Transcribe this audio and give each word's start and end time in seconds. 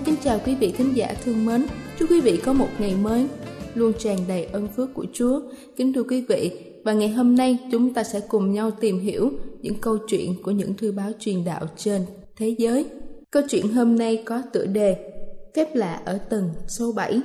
Lan 0.00 0.06
kính 0.06 0.16
chào 0.24 0.40
quý 0.46 0.54
vị 0.54 0.74
thính 0.76 0.96
giả 0.96 1.14
thương 1.24 1.46
mến. 1.46 1.66
Chúc 1.98 2.10
quý 2.10 2.20
vị 2.20 2.40
có 2.44 2.52
một 2.52 2.68
ngày 2.78 2.94
mới 3.02 3.26
luôn 3.74 3.92
tràn 3.98 4.18
đầy 4.28 4.44
ơn 4.44 4.68
phước 4.68 4.94
của 4.94 5.06
Chúa. 5.12 5.40
Kính 5.76 5.92
thưa 5.92 6.02
quý 6.02 6.24
vị, 6.28 6.50
và 6.84 6.92
ngày 6.92 7.08
hôm 7.08 7.36
nay 7.36 7.58
chúng 7.72 7.94
ta 7.94 8.02
sẽ 8.02 8.20
cùng 8.28 8.52
nhau 8.52 8.70
tìm 8.70 8.98
hiểu 8.98 9.30
những 9.60 9.74
câu 9.80 9.98
chuyện 10.08 10.42
của 10.42 10.50
những 10.50 10.74
thư 10.74 10.92
báo 10.92 11.10
truyền 11.18 11.44
đạo 11.44 11.66
trên 11.76 12.02
thế 12.36 12.54
giới. 12.58 12.86
Câu 13.30 13.42
chuyện 13.48 13.72
hôm 13.72 13.96
nay 13.96 14.22
có 14.26 14.42
tựa 14.52 14.66
đề 14.66 15.12
Phép 15.56 15.76
lạ 15.76 16.02
ở 16.04 16.18
tầng 16.18 16.50
số 16.68 16.92
7. 16.92 17.20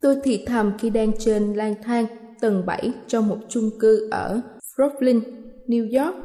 Tôi 0.00 0.16
thì 0.24 0.44
thầm 0.46 0.72
khi 0.78 0.90
đang 0.90 1.12
trên 1.18 1.54
lang 1.54 1.74
thang 1.82 2.06
tầng 2.40 2.66
7 2.66 2.92
trong 3.06 3.28
một 3.28 3.38
chung 3.48 3.70
cư 3.80 4.08
ở 4.10 4.40
Brooklyn, 4.76 5.20
New 5.66 6.04
York. 6.04 6.16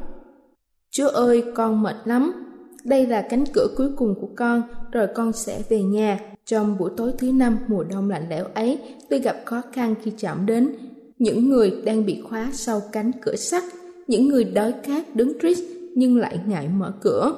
Chúa 0.90 1.08
ơi, 1.08 1.44
con 1.54 1.82
mệt 1.82 1.96
lắm, 2.04 2.47
đây 2.84 3.06
là 3.06 3.22
cánh 3.30 3.44
cửa 3.52 3.68
cuối 3.76 3.88
cùng 3.96 4.14
của 4.20 4.28
con, 4.36 4.62
rồi 4.92 5.06
con 5.14 5.32
sẽ 5.32 5.62
về 5.68 5.82
nhà. 5.82 6.20
Trong 6.44 6.78
buổi 6.78 6.90
tối 6.96 7.12
thứ 7.18 7.32
năm 7.32 7.58
mùa 7.68 7.84
đông 7.84 8.10
lạnh 8.10 8.26
lẽo 8.30 8.44
ấy, 8.54 8.78
tôi 9.10 9.20
gặp 9.20 9.36
khó 9.44 9.62
khăn 9.72 9.94
khi 10.02 10.12
chạm 10.18 10.46
đến. 10.46 10.74
Những 11.18 11.48
người 11.48 11.72
đang 11.84 12.06
bị 12.06 12.20
khóa 12.28 12.50
sau 12.52 12.82
cánh 12.92 13.10
cửa 13.20 13.36
sắt, 13.36 13.62
những 14.06 14.28
người 14.28 14.44
đói 14.44 14.74
khát 14.82 15.16
đứng 15.16 15.32
trích 15.42 15.58
nhưng 15.94 16.16
lại 16.16 16.40
ngại 16.46 16.68
mở 16.68 16.92
cửa. 17.00 17.32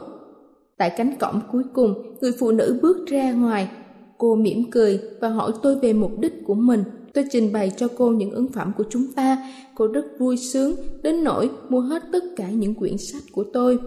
Tại 0.76 0.90
cánh 0.96 1.16
cổng 1.18 1.40
cuối 1.52 1.62
cùng, 1.72 2.16
người 2.20 2.32
phụ 2.38 2.50
nữ 2.50 2.78
bước 2.82 3.06
ra 3.06 3.32
ngoài. 3.32 3.68
Cô 4.18 4.34
mỉm 4.34 4.70
cười 4.70 5.00
và 5.20 5.28
hỏi 5.28 5.52
tôi 5.62 5.76
về 5.76 5.92
mục 5.92 6.18
đích 6.18 6.32
của 6.46 6.54
mình. 6.54 6.84
Tôi 7.14 7.24
trình 7.30 7.52
bày 7.52 7.72
cho 7.76 7.88
cô 7.96 8.10
những 8.10 8.30
ứng 8.30 8.48
phẩm 8.48 8.72
của 8.76 8.84
chúng 8.90 9.06
ta. 9.12 9.52
Cô 9.74 9.86
rất 9.86 10.04
vui 10.18 10.36
sướng, 10.36 10.74
đến 11.02 11.24
nỗi 11.24 11.50
mua 11.68 11.80
hết 11.80 12.02
tất 12.12 12.24
cả 12.36 12.50
những 12.50 12.74
quyển 12.74 12.98
sách 12.98 13.22
của 13.32 13.44
tôi. 13.52 13.78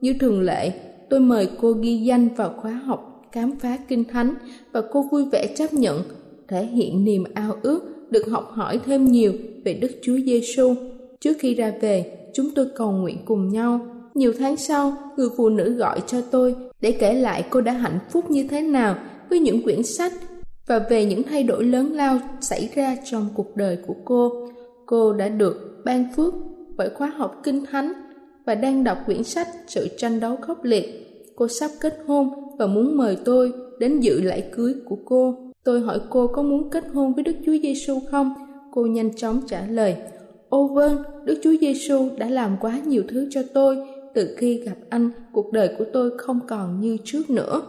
Như 0.00 0.14
thường 0.20 0.40
lệ, 0.40 0.72
tôi 1.10 1.20
mời 1.20 1.48
cô 1.60 1.72
ghi 1.72 1.96
danh 1.96 2.28
vào 2.36 2.54
khóa 2.56 2.72
học 2.72 3.08
khám 3.32 3.56
phá 3.56 3.78
kinh 3.88 4.04
thánh 4.04 4.34
và 4.72 4.82
cô 4.92 5.02
vui 5.02 5.24
vẻ 5.32 5.46
chấp 5.56 5.72
nhận, 5.72 6.02
thể 6.48 6.64
hiện 6.64 7.04
niềm 7.04 7.24
ao 7.34 7.56
ước 7.62 7.80
được 8.10 8.26
học 8.30 8.50
hỏi 8.52 8.80
thêm 8.86 9.04
nhiều 9.04 9.32
về 9.64 9.74
Đức 9.74 9.90
Chúa 10.02 10.16
Giêsu. 10.26 10.74
Trước 11.20 11.36
khi 11.38 11.54
ra 11.54 11.72
về, 11.80 12.18
chúng 12.34 12.50
tôi 12.54 12.66
cầu 12.76 12.92
nguyện 12.92 13.18
cùng 13.24 13.48
nhau. 13.48 13.80
Nhiều 14.14 14.32
tháng 14.38 14.56
sau, 14.56 14.96
người 15.16 15.28
phụ 15.36 15.48
nữ 15.48 15.70
gọi 15.70 16.00
cho 16.06 16.20
tôi 16.30 16.54
để 16.80 16.92
kể 16.92 17.14
lại 17.14 17.44
cô 17.50 17.60
đã 17.60 17.72
hạnh 17.72 17.98
phúc 18.10 18.30
như 18.30 18.46
thế 18.50 18.60
nào 18.60 18.96
với 19.30 19.38
những 19.38 19.62
quyển 19.62 19.82
sách 19.82 20.12
và 20.66 20.78
về 20.90 21.04
những 21.04 21.22
thay 21.22 21.42
đổi 21.42 21.64
lớn 21.64 21.92
lao 21.92 22.18
xảy 22.40 22.68
ra 22.74 22.96
trong 23.10 23.28
cuộc 23.34 23.56
đời 23.56 23.78
của 23.86 23.94
cô. 24.04 24.48
Cô 24.86 25.12
đã 25.12 25.28
được 25.28 25.82
ban 25.84 26.04
phước 26.16 26.34
bởi 26.76 26.90
khóa 26.90 27.06
học 27.06 27.40
kinh 27.42 27.66
thánh 27.66 27.92
và 28.48 28.54
đang 28.54 28.84
đọc 28.84 28.98
quyển 29.06 29.24
sách 29.24 29.48
Sự 29.66 29.88
tranh 29.96 30.20
đấu 30.20 30.36
khốc 30.36 30.64
liệt. 30.64 30.84
Cô 31.36 31.48
sắp 31.48 31.70
kết 31.80 31.98
hôn 32.06 32.28
và 32.58 32.66
muốn 32.66 32.96
mời 32.96 33.16
tôi 33.24 33.52
đến 33.78 34.00
dự 34.00 34.20
lễ 34.20 34.40
cưới 34.40 34.74
của 34.84 34.96
cô. 35.04 35.34
Tôi 35.64 35.80
hỏi 35.80 36.00
cô 36.10 36.26
có 36.26 36.42
muốn 36.42 36.70
kết 36.70 36.84
hôn 36.94 37.14
với 37.14 37.24
Đức 37.24 37.32
Chúa 37.46 37.56
Giêsu 37.62 38.00
không? 38.10 38.34
Cô 38.72 38.86
nhanh 38.86 39.16
chóng 39.16 39.40
trả 39.46 39.66
lời: 39.66 39.96
"Ô 40.48 40.68
vâng, 40.68 41.02
Đức 41.24 41.38
Chúa 41.42 41.54
Giêsu 41.60 42.08
đã 42.18 42.28
làm 42.28 42.56
quá 42.60 42.80
nhiều 42.86 43.02
thứ 43.08 43.28
cho 43.30 43.42
tôi, 43.54 43.76
từ 44.14 44.34
khi 44.38 44.60
gặp 44.60 44.76
anh, 44.90 45.10
cuộc 45.32 45.52
đời 45.52 45.70
của 45.78 45.84
tôi 45.92 46.10
không 46.18 46.40
còn 46.48 46.80
như 46.80 46.96
trước 47.04 47.30
nữa." 47.30 47.62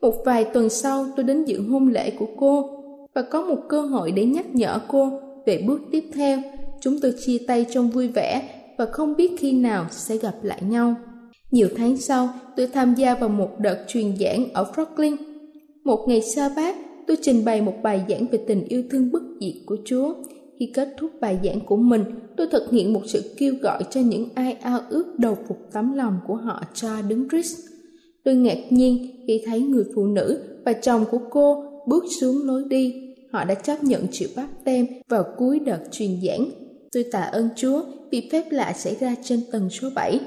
Một 0.00 0.14
vài 0.24 0.44
tuần 0.44 0.68
sau, 0.68 1.06
tôi 1.16 1.24
đến 1.24 1.44
dự 1.44 1.62
hôn 1.62 1.88
lễ 1.88 2.10
của 2.10 2.28
cô 2.36 2.70
và 3.14 3.22
có 3.22 3.42
một 3.42 3.58
cơ 3.68 3.80
hội 3.80 4.12
để 4.12 4.24
nhắc 4.24 4.54
nhở 4.54 4.80
cô 4.88 5.20
về 5.46 5.64
bước 5.66 5.80
tiếp 5.90 6.04
theo. 6.14 6.38
Chúng 6.80 7.00
tôi 7.02 7.14
chia 7.24 7.38
tay 7.46 7.66
trong 7.70 7.90
vui 7.90 8.08
vẻ 8.08 8.61
và 8.82 8.88
không 8.92 9.16
biết 9.16 9.32
khi 9.38 9.52
nào 9.52 9.86
sẽ 9.90 10.16
gặp 10.16 10.34
lại 10.42 10.62
nhau. 10.68 10.94
Nhiều 11.50 11.68
tháng 11.76 11.96
sau, 11.96 12.28
tôi 12.56 12.66
tham 12.66 12.94
gia 12.94 13.14
vào 13.14 13.28
một 13.28 13.50
đợt 13.58 13.84
truyền 13.88 14.16
giảng 14.16 14.52
ở 14.52 14.72
Brooklyn. 14.74 15.16
Một 15.84 16.04
ngày 16.08 16.22
sa 16.22 16.50
bát, 16.56 16.76
tôi 17.06 17.16
trình 17.22 17.44
bày 17.44 17.62
một 17.62 17.74
bài 17.82 18.04
giảng 18.08 18.26
về 18.26 18.38
tình 18.46 18.64
yêu 18.64 18.82
thương 18.90 19.12
bất 19.12 19.22
diệt 19.40 19.54
của 19.66 19.76
Chúa. 19.84 20.14
Khi 20.58 20.70
kết 20.74 20.88
thúc 20.98 21.10
bài 21.20 21.38
giảng 21.44 21.60
của 21.60 21.76
mình, 21.76 22.04
tôi 22.36 22.46
thực 22.46 22.70
hiện 22.70 22.92
một 22.92 23.00
sự 23.06 23.34
kêu 23.36 23.54
gọi 23.60 23.84
cho 23.90 24.00
những 24.00 24.28
ai 24.34 24.52
ao 24.52 24.80
ước 24.90 25.18
đầu 25.18 25.36
phục 25.48 25.58
tấm 25.72 25.94
lòng 25.94 26.18
của 26.26 26.36
họ 26.36 26.62
cho 26.74 27.02
đứng 27.08 27.28
Christ. 27.28 27.58
Tôi 28.24 28.34
ngạc 28.34 28.58
nhiên 28.70 29.24
khi 29.26 29.42
thấy 29.46 29.60
người 29.60 29.84
phụ 29.94 30.06
nữ 30.06 30.42
và 30.64 30.72
chồng 30.72 31.04
của 31.10 31.20
cô 31.30 31.64
bước 31.88 32.04
xuống 32.20 32.36
lối 32.44 32.64
đi. 32.68 32.94
Họ 33.32 33.44
đã 33.44 33.54
chấp 33.54 33.84
nhận 33.84 34.06
chịu 34.10 34.28
bắt 34.36 34.48
tem 34.64 34.86
vào 35.08 35.24
cuối 35.38 35.58
đợt 35.58 35.80
truyền 35.90 36.10
giảng. 36.22 36.61
Tôi 36.92 37.02
tạ 37.02 37.20
ơn 37.20 37.48
Chúa 37.56 37.82
vì 38.10 38.28
phép 38.32 38.44
lạ 38.50 38.72
xảy 38.72 38.96
ra 39.00 39.14
trên 39.22 39.40
tầng 39.52 39.70
số 39.70 39.88
7. 39.94 40.20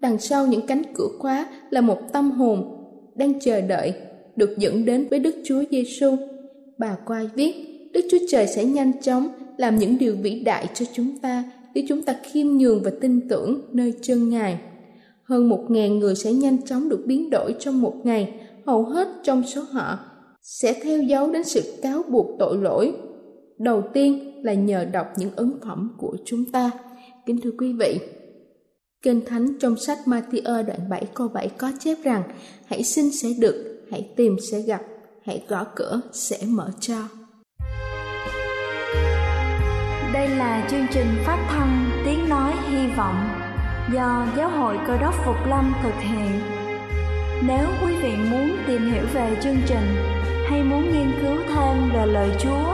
Đằng 0.00 0.18
sau 0.18 0.46
những 0.46 0.66
cánh 0.66 0.82
cửa 0.94 1.08
khóa 1.18 1.46
là 1.70 1.80
một 1.80 1.98
tâm 2.12 2.30
hồn 2.30 2.84
đang 3.14 3.40
chờ 3.40 3.60
đợi 3.60 3.94
được 4.36 4.58
dẫn 4.58 4.84
đến 4.84 5.06
với 5.10 5.18
Đức 5.18 5.34
Chúa 5.44 5.62
Giêsu. 5.70 6.16
Bà 6.78 6.96
Quai 7.06 7.28
viết, 7.34 7.54
Đức 7.92 8.00
Chúa 8.10 8.18
Trời 8.28 8.46
sẽ 8.46 8.64
nhanh 8.64 8.92
chóng 9.02 9.28
làm 9.56 9.78
những 9.78 9.98
điều 9.98 10.16
vĩ 10.16 10.40
đại 10.40 10.68
cho 10.74 10.86
chúng 10.92 11.18
ta 11.18 11.44
nếu 11.74 11.84
chúng 11.88 12.02
ta 12.02 12.16
khiêm 12.22 12.46
nhường 12.46 12.82
và 12.82 12.90
tin 13.00 13.28
tưởng 13.28 13.60
nơi 13.72 13.92
chân 14.02 14.28
Ngài. 14.28 14.58
Hơn 15.22 15.48
một 15.48 15.64
ngàn 15.68 15.98
người 15.98 16.14
sẽ 16.14 16.32
nhanh 16.32 16.62
chóng 16.62 16.88
được 16.88 17.02
biến 17.06 17.30
đổi 17.30 17.54
trong 17.58 17.80
một 17.80 17.94
ngày, 18.04 18.32
hầu 18.66 18.84
hết 18.84 19.08
trong 19.22 19.42
số 19.42 19.60
họ 19.60 19.98
sẽ 20.42 20.74
theo 20.82 21.02
dấu 21.02 21.32
đến 21.32 21.44
sự 21.44 21.62
cáo 21.82 22.02
buộc 22.08 22.26
tội 22.38 22.56
lỗi. 22.56 22.94
Đầu 23.58 23.82
tiên 23.94 24.40
là 24.44 24.54
nhờ 24.54 24.84
đọc 24.84 25.06
những 25.16 25.36
ấn 25.36 25.52
phẩm 25.64 25.94
của 25.98 26.16
chúng 26.24 26.44
ta. 26.52 26.70
Kính 27.26 27.40
thưa 27.40 27.50
quý 27.58 27.72
vị, 27.72 27.98
Kinh 29.02 29.20
Thánh 29.26 29.58
trong 29.60 29.76
sách 29.76 29.98
Matthew 30.04 30.66
đoạn 30.66 30.88
7 30.90 31.06
câu 31.14 31.28
7 31.28 31.48
có 31.48 31.72
chép 31.78 31.96
rằng 32.04 32.22
Hãy 32.66 32.82
xin 32.82 33.10
sẽ 33.10 33.28
được, 33.40 33.86
hãy 33.90 34.08
tìm 34.16 34.36
sẽ 34.50 34.60
gặp, 34.60 34.82
hãy 35.24 35.42
gõ 35.48 35.64
cửa 35.76 36.00
sẽ 36.12 36.38
mở 36.46 36.70
cho. 36.80 37.08
Đây 40.14 40.28
là 40.28 40.68
chương 40.70 40.86
trình 40.92 41.06
phát 41.26 41.46
thanh 41.50 41.90
Tiếng 42.04 42.28
Nói 42.28 42.52
Hy 42.68 42.86
Vọng 42.96 43.28
do 43.94 44.26
Giáo 44.36 44.50
hội 44.50 44.78
Cơ 44.86 44.96
đốc 44.96 45.14
Phục 45.24 45.36
Lâm 45.48 45.72
thực 45.82 45.94
hiện. 46.00 46.40
Nếu 47.46 47.66
quý 47.84 47.96
vị 48.02 48.12
muốn 48.30 48.56
tìm 48.66 48.92
hiểu 48.92 49.04
về 49.14 49.36
chương 49.42 49.56
trình 49.66 49.86
hay 50.50 50.62
muốn 50.62 50.82
nghiên 50.82 51.12
cứu 51.22 51.36
thêm 51.48 51.90
về 51.94 52.06
lời 52.06 52.30
Chúa, 52.40 52.73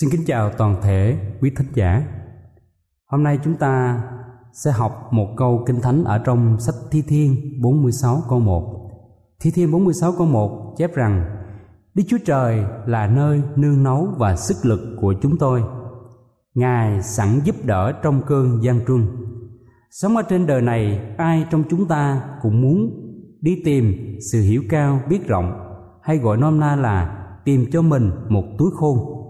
Xin 0.00 0.10
kính 0.10 0.24
chào 0.26 0.50
toàn 0.50 0.76
thể 0.82 1.18
quý 1.40 1.50
thính 1.56 1.66
giả. 1.74 2.02
Hôm 3.06 3.22
nay 3.22 3.38
chúng 3.44 3.54
ta 3.54 4.02
sẽ 4.52 4.70
học 4.70 5.08
một 5.10 5.28
câu 5.36 5.64
kinh 5.66 5.80
thánh 5.80 6.04
ở 6.04 6.18
trong 6.18 6.60
sách 6.60 6.74
Thi 6.90 7.02
Thiên 7.08 7.62
46 7.62 8.22
câu 8.28 8.40
1. 8.40 8.90
Thi 9.40 9.50
Thiên 9.50 9.72
46 9.72 10.12
câu 10.18 10.26
1 10.26 10.74
chép 10.78 10.94
rằng 10.94 11.24
Đức 11.94 12.02
Chúa 12.08 12.18
Trời 12.24 12.64
là 12.86 13.06
nơi 13.06 13.42
nương 13.56 13.82
náu 13.82 14.14
và 14.18 14.36
sức 14.36 14.56
lực 14.62 14.96
của 15.00 15.14
chúng 15.22 15.38
tôi. 15.38 15.62
Ngài 16.54 17.02
sẵn 17.02 17.40
giúp 17.44 17.56
đỡ 17.64 17.92
trong 18.02 18.22
cơn 18.26 18.62
gian 18.62 18.80
truân. 18.86 19.06
Sống 19.90 20.16
ở 20.16 20.22
trên 20.22 20.46
đời 20.46 20.62
này, 20.62 21.14
ai 21.18 21.46
trong 21.50 21.64
chúng 21.70 21.88
ta 21.88 22.22
cũng 22.42 22.62
muốn 22.62 22.90
đi 23.40 23.62
tìm 23.64 23.94
sự 24.32 24.40
hiểu 24.40 24.62
cao 24.70 25.00
biết 25.08 25.26
rộng 25.26 25.52
hay 26.02 26.18
gọi 26.18 26.36
nôm 26.36 26.60
na 26.60 26.76
là 26.76 27.26
tìm 27.44 27.66
cho 27.72 27.82
mình 27.82 28.10
một 28.28 28.44
túi 28.58 28.70
khôn 28.74 29.23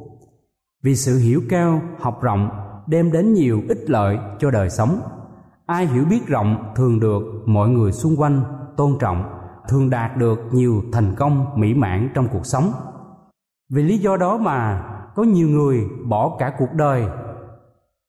vì 0.85 0.97
sự 0.97 1.19
hiểu 1.19 1.43
cao, 1.49 1.83
học 2.01 2.23
rộng, 2.23 2.51
đem 2.87 3.13
đến 3.13 3.35
nhiều 3.35 3.63
ích 3.69 3.91
lợi 3.91 4.19
cho 4.39 4.51
đời 4.51 4.71
sống. 4.71 5.01
Ai 5.67 5.87
hiểu 5.87 6.05
biết 6.11 6.27
rộng 6.27 6.73
thường 6.77 7.01
được 7.01 7.23
mọi 7.47 7.69
người 7.69 7.93
xung 7.93 8.17
quanh 8.17 8.43
tôn 8.77 8.97
trọng, 9.01 9.25
thường 9.69 9.91
đạt 9.91 10.17
được 10.17 10.39
nhiều 10.53 10.83
thành 10.93 11.15
công 11.17 11.47
mỹ 11.57 11.75
mãn 11.75 12.09
trong 12.15 12.29
cuộc 12.33 12.47
sống. 12.47 12.73
Vì 13.73 13.83
lý 13.83 13.99
do 13.99 14.17
đó 14.17 14.39
mà 14.39 14.83
có 15.15 15.23
nhiều 15.23 15.49
người 15.49 15.81
bỏ 16.09 16.37
cả 16.39 16.53
cuộc 16.59 16.73
đời 16.73 17.05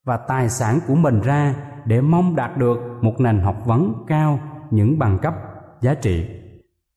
và 0.05 0.17
tài 0.17 0.49
sản 0.49 0.79
của 0.87 0.95
mình 0.95 1.21
ra 1.21 1.55
để 1.85 2.01
mong 2.01 2.35
đạt 2.35 2.57
được 2.57 2.77
một 3.01 3.19
nền 3.19 3.39
học 3.39 3.55
vấn 3.65 3.93
cao, 4.07 4.39
những 4.71 4.99
bằng 4.99 5.19
cấp, 5.21 5.33
giá 5.81 5.93
trị. 5.93 6.25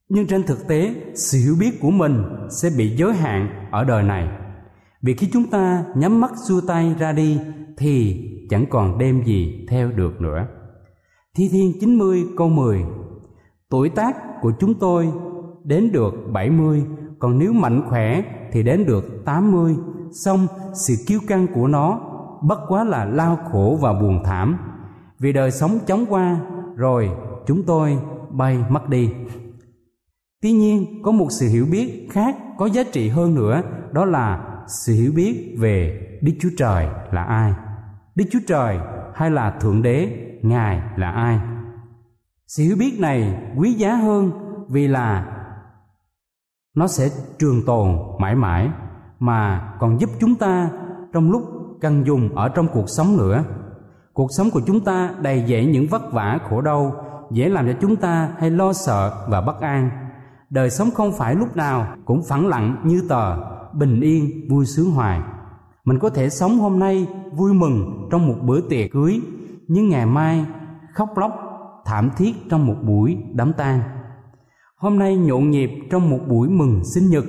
Nhưng 0.09 0.27
trên 0.27 0.43
thực 0.43 0.69
tế, 0.69 0.95
sự 1.15 1.39
hiểu 1.39 1.55
biết 1.61 1.81
của 1.81 1.91
mình 1.91 2.25
sẽ 2.51 2.69
bị 2.79 2.97
giới 2.97 3.13
hạn 3.13 3.69
ở 3.71 3.85
đời 3.85 4.03
này 4.03 4.29
vì 5.03 5.15
khi 5.15 5.29
chúng 5.33 5.51
ta 5.51 5.85
nhắm 5.95 6.21
mắt 6.21 6.31
xua 6.49 6.61
tay 6.61 6.95
ra 6.99 7.13
đi 7.13 7.41
thì 7.77 8.25
chẳng 8.51 8.67
còn 8.71 8.99
đem 8.99 9.25
gì 9.25 9.67
theo 9.69 9.93
được 9.93 10.21
nữa. 10.21 10.47
Thi 11.37 11.49
Thiên 11.53 11.73
90 11.81 12.27
câu 12.37 12.49
10 12.49 12.85
Tuổi 13.71 13.89
tác 13.89 14.17
của 14.41 14.53
chúng 14.61 14.75
tôi 14.75 15.09
đến 15.65 15.93
được 15.93 16.15
70, 16.33 16.85
còn 17.19 17.39
nếu 17.39 17.53
mạnh 17.53 17.83
khỏe 17.89 18.23
thì 18.53 18.63
đến 18.63 18.85
được 18.87 19.25
80, 19.25 19.77
xong 20.13 20.47
sự 20.75 20.95
kiêu 21.07 21.21
căng 21.29 21.47
của 21.55 21.67
nó 21.67 22.01
bất 22.43 22.59
quá 22.69 22.85
là 22.85 23.05
lao 23.05 23.39
khổ 23.53 23.79
và 23.81 23.93
buồn 23.93 24.23
thảm. 24.25 24.59
Vì 25.19 25.33
đời 25.33 25.51
sống 25.51 25.79
chóng 25.87 26.07
qua 26.09 26.41
rồi 26.77 27.11
chúng 27.47 27.63
tôi 27.63 27.99
bay 28.31 28.65
mất 28.69 28.89
đi. 28.89 29.11
Tuy 30.43 30.53
nhiên, 30.53 31.03
có 31.03 31.13
một 31.13 31.29
sự 31.31 31.49
hiểu 31.49 31.67
biết 31.71 32.09
khác 32.11 32.37
có 32.59 32.67
giá 32.67 32.83
trị 32.93 33.09
hơn 33.09 33.35
nữa, 33.35 33.63
đó 33.93 34.05
là 34.05 34.48
sự 34.69 34.93
hiểu 34.93 35.13
biết 35.17 35.57
về 35.59 36.01
Đức 36.23 36.33
Chúa 36.41 36.49
Trời 36.59 36.87
là 37.13 37.23
ai. 37.23 37.53
Đức 38.15 38.25
Chúa 38.31 38.39
Trời 38.47 38.79
hay 39.15 39.31
là 39.31 39.51
Thượng 39.51 39.83
Đế, 39.83 40.09
Ngài 40.43 40.83
là 40.97 41.11
ai. 41.11 41.41
Sự 42.47 42.63
hiểu 42.63 42.77
biết 42.79 43.01
này 43.01 43.43
quý 43.57 43.73
giá 43.73 43.95
hơn 43.95 44.31
vì 44.69 44.89
là 44.89 45.27
nó 46.77 46.87
sẽ 46.87 47.09
trường 47.39 47.63
tồn 47.67 47.97
mãi 48.19 48.35
mãi 48.35 48.71
mà 49.19 49.73
còn 49.81 50.01
giúp 50.01 50.11
chúng 50.21 50.35
ta 50.35 50.71
trong 51.13 51.31
lúc 51.31 51.43
cần 51.81 52.07
dùng 52.07 52.37
ở 52.37 52.49
trong 52.49 52.69
cuộc 52.73 52.89
sống 52.89 53.17
nữa. 53.17 53.45
Cuộc 54.13 54.29
sống 54.37 54.51
của 54.51 54.61
chúng 54.67 54.81
ta 54.81 55.15
đầy 55.21 55.45
dẫy 55.49 55.67
những 55.67 55.87
vất 55.91 56.13
vả 56.13 56.39
khổ 56.49 56.61
đau, 56.61 57.05
dễ 57.31 57.49
làm 57.49 57.67
cho 57.67 57.73
chúng 57.81 57.97
ta 57.97 58.33
hay 58.39 58.51
lo 58.51 58.73
sợ 58.73 59.27
và 59.29 59.41
bất 59.41 59.61
an. 59.61 59.91
Đời 60.51 60.71
sống 60.71 60.91
không 60.91 61.13
phải 61.19 61.35
lúc 61.35 61.57
nào 61.57 61.97
cũng 62.05 62.23
phẳng 62.29 62.47
lặng 62.47 62.77
như 62.85 63.03
tờ, 63.09 63.37
bình 63.79 64.01
yên, 64.01 64.49
vui 64.49 64.67
sướng 64.67 64.91
hoài. 64.91 65.21
Mình 65.85 65.99
có 65.99 66.11
thể 66.11 66.31
sống 66.31 66.59
hôm 66.59 66.79
nay 66.79 67.07
vui 67.33 67.55
mừng 67.55 68.09
trong 68.11 68.29
một 68.29 68.37
bữa 68.43 68.61
tiệc 68.61 68.93
cưới, 68.93 69.21
nhưng 69.69 69.89
ngày 69.89 70.07
mai 70.07 70.47
khóc 70.95 71.09
lóc, 71.19 71.33
thảm 71.85 72.11
thiết 72.17 72.33
trong 72.51 72.67
một 72.67 72.77
buổi 72.87 73.17
đám 73.33 73.53
tang. 73.53 73.81
Hôm 74.77 74.99
nay 74.99 75.17
nhộn 75.17 75.51
nhịp 75.51 75.71
trong 75.91 76.11
một 76.11 76.21
buổi 76.29 76.49
mừng 76.49 76.85
sinh 76.85 77.11
nhật, 77.11 77.25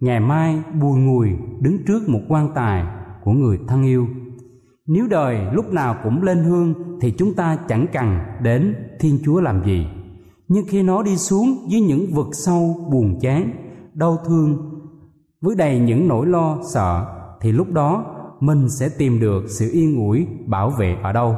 ngày 0.00 0.20
mai 0.20 0.62
bùi 0.80 1.00
ngùi 1.00 1.28
đứng 1.60 1.84
trước 1.86 2.08
một 2.08 2.20
quan 2.28 2.48
tài 2.54 2.84
của 3.24 3.32
người 3.32 3.58
thân 3.68 3.82
yêu. 3.82 4.06
Nếu 4.86 5.06
đời 5.06 5.38
lúc 5.52 5.72
nào 5.72 5.96
cũng 6.04 6.22
lên 6.22 6.38
hương 6.38 6.74
thì 7.00 7.10
chúng 7.10 7.34
ta 7.34 7.58
chẳng 7.68 7.86
cần 7.92 8.18
đến 8.42 8.74
thiên 9.00 9.18
chúa 9.24 9.40
làm 9.40 9.64
gì. 9.64 9.86
Nhưng 10.48 10.64
khi 10.68 10.82
nó 10.82 11.02
đi 11.02 11.16
xuống 11.16 11.66
dưới 11.68 11.80
những 11.80 12.06
vực 12.12 12.26
sâu 12.32 12.88
buồn 12.92 13.18
chán, 13.20 13.50
đau 13.94 14.18
thương 14.26 14.72
với 15.42 15.54
đầy 15.54 15.78
những 15.78 16.08
nỗi 16.08 16.26
lo, 16.26 16.58
sợ, 16.74 17.06
thì 17.40 17.52
lúc 17.52 17.72
đó 17.72 18.04
mình 18.40 18.68
sẽ 18.68 18.88
tìm 18.98 19.20
được 19.20 19.44
sự 19.48 19.70
yên 19.72 19.96
ủi, 19.96 20.26
bảo 20.46 20.70
vệ 20.70 20.96
ở 21.02 21.12
đâu? 21.12 21.36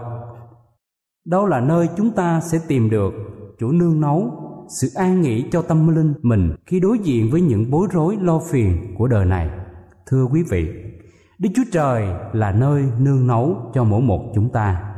Đâu 1.26 1.46
là 1.46 1.60
nơi 1.60 1.88
chúng 1.96 2.10
ta 2.10 2.40
sẽ 2.40 2.58
tìm 2.68 2.90
được 2.90 3.12
chỗ 3.58 3.72
nương 3.72 4.00
náu, 4.00 4.40
sự 4.80 4.88
an 4.94 5.20
nghỉ 5.20 5.44
cho 5.52 5.62
tâm 5.62 5.94
linh 5.94 6.14
mình 6.22 6.54
khi 6.66 6.80
đối 6.80 6.98
diện 6.98 7.28
với 7.32 7.40
những 7.40 7.70
bối 7.70 7.88
rối 7.90 8.16
lo 8.20 8.38
phiền 8.38 8.94
của 8.98 9.06
đời 9.06 9.24
này? 9.24 9.50
Thưa 10.06 10.24
quý 10.32 10.42
vị, 10.50 10.68
đức 11.38 11.48
chúa 11.56 11.64
trời 11.72 12.06
là 12.32 12.52
nơi 12.52 12.84
nương 12.98 13.26
náu 13.26 13.70
cho 13.74 13.84
mỗi 13.84 14.02
một 14.02 14.32
chúng 14.34 14.48
ta. 14.52 14.94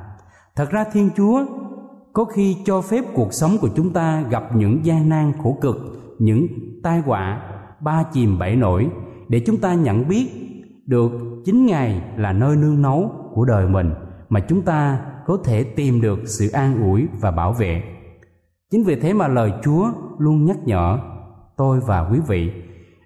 Thật 0.56 0.70
ra 0.70 0.84
thiên 0.92 1.10
chúa 1.16 1.44
có 2.12 2.24
khi 2.24 2.56
cho 2.64 2.80
phép 2.80 3.04
cuộc 3.14 3.32
sống 3.32 3.56
của 3.60 3.68
chúng 3.76 3.92
ta 3.92 4.24
gặp 4.30 4.56
những 4.56 4.84
gian 4.84 5.08
nan 5.08 5.32
khổ 5.42 5.58
cực, 5.60 5.76
những 6.18 6.46
tai 6.82 7.00
họa 7.00 7.55
ba 7.80 8.04
chìm 8.12 8.38
bảy 8.38 8.56
nổi, 8.56 8.90
để 9.28 9.42
chúng 9.46 9.58
ta 9.58 9.74
nhận 9.74 10.08
biết 10.08 10.28
được 10.86 11.12
chính 11.44 11.66
ngài 11.66 12.02
là 12.16 12.32
nơi 12.32 12.56
nương 12.56 12.82
náu 12.82 13.10
của 13.34 13.44
đời 13.44 13.68
mình 13.68 13.90
mà 14.28 14.40
chúng 14.40 14.62
ta 14.62 15.00
có 15.26 15.38
thể 15.44 15.64
tìm 15.64 16.00
được 16.00 16.18
sự 16.24 16.48
an 16.48 16.82
ủi 16.82 17.06
và 17.20 17.30
bảo 17.30 17.52
vệ. 17.52 17.82
Chính 18.70 18.84
vì 18.84 19.00
thế 19.00 19.12
mà 19.12 19.28
lời 19.28 19.52
chúa 19.62 19.90
luôn 20.18 20.44
nhắc 20.44 20.56
nhở 20.64 20.98
tôi 21.56 21.80
và 21.86 22.08
quý 22.12 22.18
vị, 22.28 22.50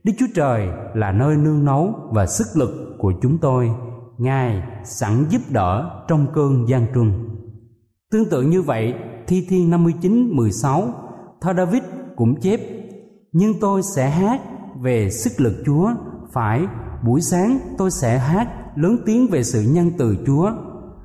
đức 0.04 0.12
chúa 0.18 0.26
trời 0.34 0.68
là 0.94 1.12
nơi 1.12 1.36
nương 1.36 1.64
náu 1.64 1.94
và 2.10 2.26
sức 2.26 2.46
lực 2.56 2.96
của 2.98 3.12
chúng 3.22 3.38
tôi, 3.38 3.70
ngài 4.18 4.62
sẵn 4.84 5.24
giúp 5.28 5.40
đỡ 5.50 6.02
trong 6.08 6.26
cơn 6.34 6.68
gian 6.68 6.86
truân. 6.94 7.12
Tương 8.12 8.30
tự 8.30 8.42
như 8.42 8.62
vậy, 8.62 8.94
thi 9.26 9.46
thiên 9.48 9.70
59 9.70 10.28
16 10.36 10.82
thơ 11.40 11.54
David 11.56 11.82
cũng 12.16 12.40
chép, 12.40 12.60
nhưng 13.32 13.52
tôi 13.60 13.82
sẽ 13.96 14.10
hát 14.10 14.40
về 14.82 15.10
sức 15.10 15.30
lực 15.38 15.62
Chúa. 15.66 15.90
Phải, 16.32 16.66
buổi 17.04 17.20
sáng 17.20 17.58
tôi 17.78 17.90
sẽ 17.90 18.18
hát 18.18 18.48
lớn 18.74 18.96
tiếng 19.06 19.26
về 19.30 19.42
sự 19.42 19.62
nhân 19.62 19.90
từ 19.98 20.16
Chúa. 20.26 20.50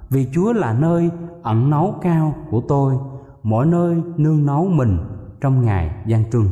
Vì 0.10 0.28
Chúa 0.34 0.54
là 0.54 0.74
nơi 0.74 1.10
ẩn 1.44 1.70
náu 1.70 2.00
cao 2.02 2.36
của 2.52 2.62
tôi 2.68 2.96
mỗi 3.44 3.66
nơi 3.66 4.02
nương 4.18 4.46
náu 4.46 4.66
mình 4.66 4.98
trong 5.42 5.66
ngày 5.66 6.04
gian 6.06 6.32
truân 6.32 6.46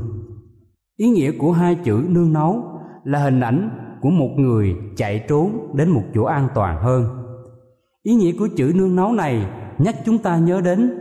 ý 0.97 1.09
nghĩa 1.09 1.31
của 1.39 1.51
hai 1.51 1.75
chữ 1.75 2.05
nương 2.09 2.33
náu 2.33 2.79
là 3.03 3.19
hình 3.19 3.39
ảnh 3.39 3.69
của 4.01 4.09
một 4.09 4.29
người 4.37 4.75
chạy 4.95 5.25
trốn 5.29 5.75
đến 5.75 5.89
một 5.89 6.03
chỗ 6.13 6.23
an 6.23 6.47
toàn 6.55 6.81
hơn. 6.81 7.05
Ý 8.03 8.13
nghĩa 8.13 8.31
của 8.39 8.47
chữ 8.57 8.73
nương 8.75 8.95
náu 8.95 9.13
này 9.13 9.47
nhắc 9.77 9.95
chúng 10.05 10.17
ta 10.17 10.37
nhớ 10.37 10.61
đến 10.61 10.91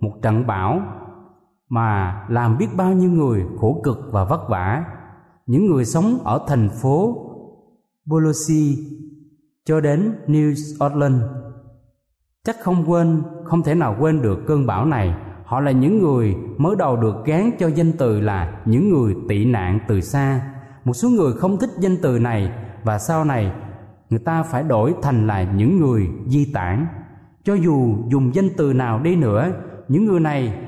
một 0.00 0.12
trận 0.22 0.46
bão 0.46 0.80
mà 1.68 2.22
làm 2.28 2.58
biết 2.58 2.68
bao 2.76 2.92
nhiêu 2.92 3.10
người 3.10 3.44
khổ 3.60 3.80
cực 3.84 3.98
và 4.12 4.24
vất 4.24 4.40
vả 4.48 4.84
những 5.46 5.66
người 5.66 5.84
sống 5.84 6.18
ở 6.24 6.44
thành 6.48 6.68
phố 6.82 7.28
Bolosi 8.06 8.78
cho 9.64 9.80
đến 9.80 10.12
New 10.26 10.50
Orleans. 10.86 11.22
Chắc 12.44 12.56
không 12.60 12.90
quên, 12.90 13.22
không 13.44 13.62
thể 13.62 13.74
nào 13.74 13.96
quên 14.00 14.22
được 14.22 14.38
cơn 14.46 14.66
bão 14.66 14.84
này. 14.86 15.14
Họ 15.44 15.60
là 15.60 15.70
những 15.70 16.02
người 16.02 16.36
mới 16.58 16.76
đầu 16.76 16.96
được 16.96 17.14
gán 17.24 17.50
cho 17.58 17.68
danh 17.68 17.92
từ 17.98 18.20
là 18.20 18.62
những 18.64 18.88
người 18.88 19.16
tị 19.28 19.44
nạn 19.44 19.78
từ 19.88 20.00
xa. 20.00 20.54
Một 20.84 20.92
số 20.92 21.08
người 21.08 21.32
không 21.32 21.58
thích 21.58 21.70
danh 21.78 21.96
từ 22.02 22.18
này 22.18 22.52
và 22.84 22.98
sau 22.98 23.24
này 23.24 23.52
người 24.10 24.20
ta 24.20 24.42
phải 24.42 24.62
đổi 24.62 24.94
thành 25.02 25.26
là 25.26 25.42
những 25.42 25.80
người 25.80 26.08
di 26.26 26.52
tản. 26.54 26.86
Cho 27.44 27.54
dù 27.54 27.96
dùng 28.08 28.34
danh 28.34 28.48
từ 28.56 28.72
nào 28.72 29.00
đi 29.00 29.16
nữa, 29.16 29.52
những 29.88 30.04
người 30.04 30.20
này 30.20 30.58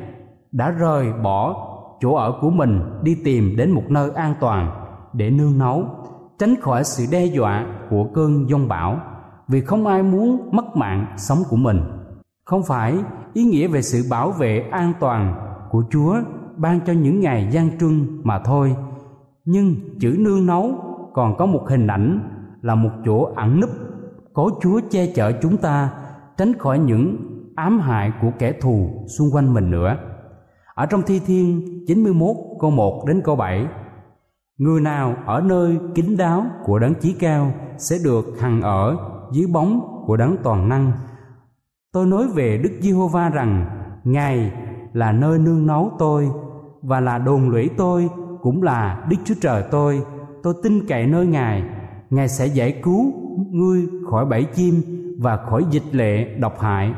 đã 0.53 0.71
rời 0.71 1.13
bỏ 1.13 1.71
chỗ 2.01 2.15
ở 2.15 2.39
của 2.41 2.51
mình 2.51 2.81
đi 3.03 3.17
tìm 3.25 3.57
đến 3.57 3.71
một 3.71 3.85
nơi 3.89 4.11
an 4.11 4.35
toàn 4.41 4.71
để 5.13 5.31
nương 5.31 5.59
náu, 5.59 5.85
tránh 6.39 6.55
khỏi 6.61 6.85
sự 6.85 7.05
đe 7.13 7.25
dọa 7.25 7.67
của 7.91 8.05
cơn 8.15 8.49
giông 8.49 8.69
bão, 8.69 9.01
vì 9.49 9.61
không 9.61 9.87
ai 9.87 10.03
muốn 10.03 10.49
mất 10.53 10.77
mạng 10.77 11.07
sống 11.17 11.39
của 11.51 11.57
mình. 11.57 11.81
Không 12.45 12.63
phải 12.63 12.95
ý 13.33 13.45
nghĩa 13.45 13.69
về 13.69 13.83
sự 13.83 14.03
bảo 14.11 14.31
vệ 14.31 14.69
an 14.71 14.93
toàn 15.01 15.35
của 15.71 15.85
chúa 15.91 16.17
ban 16.57 16.81
cho 16.87 16.93
những 16.93 17.21
ngày 17.21 17.49
gian 17.51 17.79
truân 17.79 18.21
mà 18.23 18.39
thôi, 18.39 18.77
nhưng 19.45 19.75
chữ 20.01 20.17
nương 20.19 20.47
náu 20.47 20.71
còn 21.15 21.37
có 21.37 21.47
một 21.47 21.69
hình 21.69 21.87
ảnh 21.87 22.21
là 22.63 22.75
một 22.75 22.91
chỗ 23.05 23.29
ẩn 23.37 23.61
núp, 23.61 23.71
có 24.35 24.51
chúa 24.61 24.81
che 24.91 25.07
chở 25.15 25.33
chúng 25.43 25.57
ta 25.57 25.91
tránh 26.37 26.59
khỏi 26.59 26.79
những 26.79 27.17
ám 27.57 27.81
hại 27.81 28.13
của 28.23 28.31
kẻ 28.39 28.53
thù 28.53 29.07
xung 29.19 29.29
quanh 29.33 29.55
mình 29.55 29.71
nữa 29.71 29.97
ở 30.75 30.87
trong 30.87 31.03
thi 31.03 31.21
thiên 31.27 31.63
91 31.87 32.37
câu 32.61 32.71
1 32.71 33.05
đến 33.07 33.21
câu 33.25 33.37
7 33.37 33.67
Người 34.59 34.81
nào 34.81 35.17
ở 35.27 35.41
nơi 35.41 35.79
kín 35.95 36.17
đáo 36.17 36.47
của 36.65 36.79
đấng 36.79 36.95
chí 36.95 37.13
cao 37.13 37.53
sẽ 37.79 37.97
được 38.05 38.25
hằng 38.41 38.63
ở 38.63 38.97
dưới 39.33 39.47
bóng 39.47 40.03
của 40.07 40.17
đấng 40.17 40.37
toàn 40.43 40.69
năng. 40.69 40.93
Tôi 41.93 42.07
nói 42.07 42.27
về 42.35 42.59
Đức 42.59 42.71
Giê-hô-va 42.81 43.29
rằng 43.29 43.67
Ngài 44.05 44.53
là 44.93 45.13
nơi 45.13 45.39
nương 45.39 45.67
náu 45.67 45.93
tôi 45.99 46.29
và 46.83 47.01
là 47.01 47.19
đồn 47.19 47.49
lũy 47.49 47.71
tôi 47.77 48.09
cũng 48.43 48.63
là 48.63 49.07
Đức 49.09 49.17
Chúa 49.25 49.35
Trời 49.41 49.65
tôi. 49.71 50.03
Tôi 50.43 50.55
tin 50.63 50.87
cậy 50.87 51.07
nơi 51.07 51.27
Ngài, 51.27 51.63
Ngài 52.11 52.29
sẽ 52.29 52.47
giải 52.47 52.81
cứu 52.83 53.13
ngươi 53.51 53.89
khỏi 54.11 54.27
bẫy 54.27 54.45
chim 54.45 54.75
và 55.19 55.37
khỏi 55.37 55.65
dịch 55.71 55.95
lệ 55.95 56.25
độc 56.25 56.61
hại. 56.61 56.93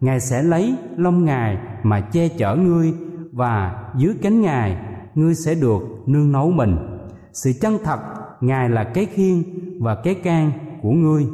Ngài 0.00 0.20
sẽ 0.20 0.42
lấy 0.42 0.76
lông 0.96 1.24
Ngài 1.24 1.58
mà 1.82 2.00
che 2.00 2.28
chở 2.28 2.56
ngươi 2.56 2.94
và 3.32 3.84
dưới 3.96 4.14
cánh 4.22 4.40
Ngài, 4.40 4.76
ngươi 5.14 5.34
sẽ 5.34 5.54
được 5.54 5.82
nương 6.06 6.32
nấu 6.32 6.50
mình. 6.50 6.76
Sự 7.32 7.52
chân 7.60 7.78
thật, 7.84 8.00
ngài 8.40 8.70
là 8.70 8.84
cái 8.84 9.06
khiên 9.06 9.42
và 9.80 9.94
cái 10.04 10.14
can 10.14 10.52
của 10.82 10.90
ngươi. 10.90 11.26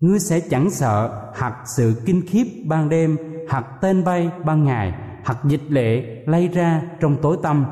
Ngươi 0.00 0.18
sẽ 0.18 0.40
chẳng 0.40 0.70
sợ 0.70 1.30
hoặc 1.38 1.54
sự 1.76 2.02
kinh 2.06 2.22
khiếp 2.26 2.44
ban 2.66 2.88
đêm 2.88 3.16
hoặc 3.50 3.66
tên 3.80 4.04
bay 4.04 4.30
ban 4.44 4.64
ngày 4.64 4.94
hoặc 5.24 5.38
dịch 5.44 5.62
lệ 5.68 6.22
lây 6.26 6.48
ra 6.48 6.82
trong 7.00 7.16
tối 7.22 7.36
tâm 7.42 7.64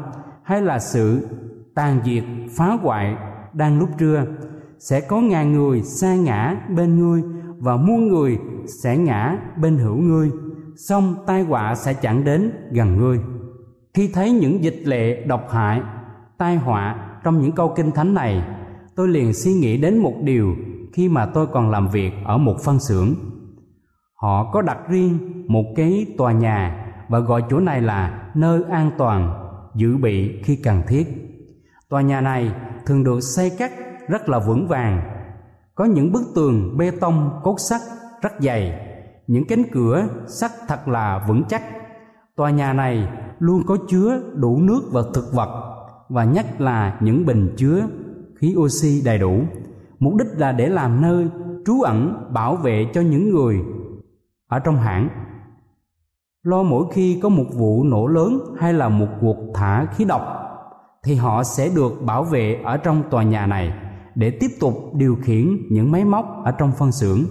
hay 0.42 0.62
là 0.62 0.78
sự 0.78 1.28
tàn 1.74 2.00
diệt, 2.04 2.24
phá 2.56 2.78
hoại 2.82 3.16
đang 3.52 3.78
lúc 3.78 3.88
trưa. 3.98 4.24
Sẽ 4.78 5.00
có 5.00 5.20
ngàn 5.20 5.52
người 5.52 5.82
xa 5.82 6.14
ngã 6.14 6.56
bên 6.76 6.98
ngươi 6.98 7.22
và 7.58 7.76
muôn 7.76 8.08
người 8.08 8.38
sẽ 8.82 8.96
ngã 8.96 9.38
bên 9.56 9.76
hữu 9.76 9.96
ngươi 9.96 10.30
song 10.76 11.14
tai 11.26 11.42
họa 11.42 11.74
sẽ 11.74 11.94
chẳng 11.94 12.24
đến 12.24 12.52
gần 12.70 12.96
ngươi. 12.96 13.20
Khi 13.94 14.10
thấy 14.14 14.32
những 14.32 14.64
dịch 14.64 14.82
lệ 14.84 15.24
độc 15.24 15.50
hại, 15.50 15.82
tai 16.38 16.56
họa 16.56 17.18
trong 17.24 17.40
những 17.40 17.52
câu 17.52 17.72
kinh 17.76 17.90
thánh 17.90 18.14
này, 18.14 18.44
tôi 18.96 19.08
liền 19.08 19.34
suy 19.34 19.52
nghĩ 19.52 19.76
đến 19.76 19.98
một 19.98 20.14
điều 20.22 20.54
khi 20.92 21.08
mà 21.08 21.26
tôi 21.26 21.46
còn 21.46 21.70
làm 21.70 21.88
việc 21.88 22.12
ở 22.24 22.38
một 22.38 22.56
phân 22.64 22.80
xưởng. 22.80 23.14
Họ 24.14 24.50
có 24.52 24.62
đặt 24.62 24.78
riêng 24.88 25.18
một 25.48 25.64
cái 25.76 26.06
tòa 26.18 26.32
nhà 26.32 26.86
và 27.08 27.18
gọi 27.18 27.42
chỗ 27.50 27.60
này 27.60 27.80
là 27.80 28.30
nơi 28.34 28.62
an 28.70 28.90
toàn, 28.98 29.48
dự 29.74 29.96
bị 29.96 30.42
khi 30.42 30.56
cần 30.56 30.82
thiết. 30.88 31.06
Tòa 31.88 32.00
nhà 32.00 32.20
này 32.20 32.52
thường 32.86 33.04
được 33.04 33.20
xây 33.20 33.50
cắt 33.58 33.72
rất 34.08 34.28
là 34.28 34.38
vững 34.38 34.68
vàng, 34.68 35.02
có 35.74 35.84
những 35.84 36.12
bức 36.12 36.22
tường 36.34 36.78
bê 36.78 36.90
tông 36.90 37.40
cốt 37.42 37.56
sắt 37.68 37.80
rất 38.22 38.32
dày 38.38 38.83
những 39.26 39.46
cánh 39.46 39.62
cửa 39.72 40.06
sắt 40.26 40.50
thật 40.68 40.88
là 40.88 41.24
vững 41.28 41.42
chắc. 41.48 41.62
Tòa 42.36 42.50
nhà 42.50 42.72
này 42.72 43.08
luôn 43.38 43.62
có 43.66 43.76
chứa 43.88 44.20
đủ 44.34 44.58
nước 44.58 44.82
và 44.92 45.02
thực 45.14 45.32
vật, 45.32 45.74
và 46.08 46.24
nhất 46.24 46.60
là 46.60 46.98
những 47.00 47.26
bình 47.26 47.54
chứa, 47.56 47.86
khí 48.36 48.54
oxy 48.58 49.02
đầy 49.04 49.18
đủ. 49.18 49.40
Mục 49.98 50.14
đích 50.14 50.28
là 50.36 50.52
để 50.52 50.68
làm 50.68 51.02
nơi 51.02 51.28
trú 51.66 51.80
ẩn, 51.80 52.30
bảo 52.32 52.56
vệ 52.56 52.86
cho 52.94 53.00
những 53.00 53.30
người 53.30 53.60
ở 54.48 54.58
trong 54.58 54.76
hãng. 54.76 55.08
Lo 56.42 56.62
mỗi 56.62 56.84
khi 56.92 57.20
có 57.22 57.28
một 57.28 57.44
vụ 57.54 57.84
nổ 57.84 58.06
lớn 58.06 58.38
hay 58.58 58.72
là 58.72 58.88
một 58.88 59.08
cuộc 59.20 59.36
thả 59.54 59.84
khí 59.84 60.04
độc, 60.04 60.22
thì 61.04 61.14
họ 61.14 61.44
sẽ 61.44 61.68
được 61.76 61.92
bảo 62.04 62.24
vệ 62.24 62.60
ở 62.64 62.76
trong 62.76 63.02
tòa 63.10 63.22
nhà 63.22 63.46
này 63.46 63.74
để 64.14 64.30
tiếp 64.30 64.50
tục 64.60 64.74
điều 64.94 65.16
khiển 65.22 65.56
những 65.70 65.92
máy 65.92 66.04
móc 66.04 66.44
ở 66.44 66.52
trong 66.52 66.72
phân 66.72 66.92
xưởng 66.92 67.24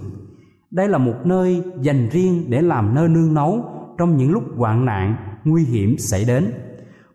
đây 0.74 0.88
là 0.88 0.98
một 0.98 1.14
nơi 1.24 1.62
dành 1.80 2.08
riêng 2.08 2.44
để 2.48 2.62
làm 2.62 2.94
nơi 2.94 3.08
nương 3.08 3.34
nấu 3.34 3.64
trong 3.98 4.16
những 4.16 4.30
lúc 4.30 4.42
hoạn 4.56 4.84
nạn, 4.84 5.16
nguy 5.44 5.64
hiểm 5.64 5.98
xảy 5.98 6.24
đến 6.24 6.52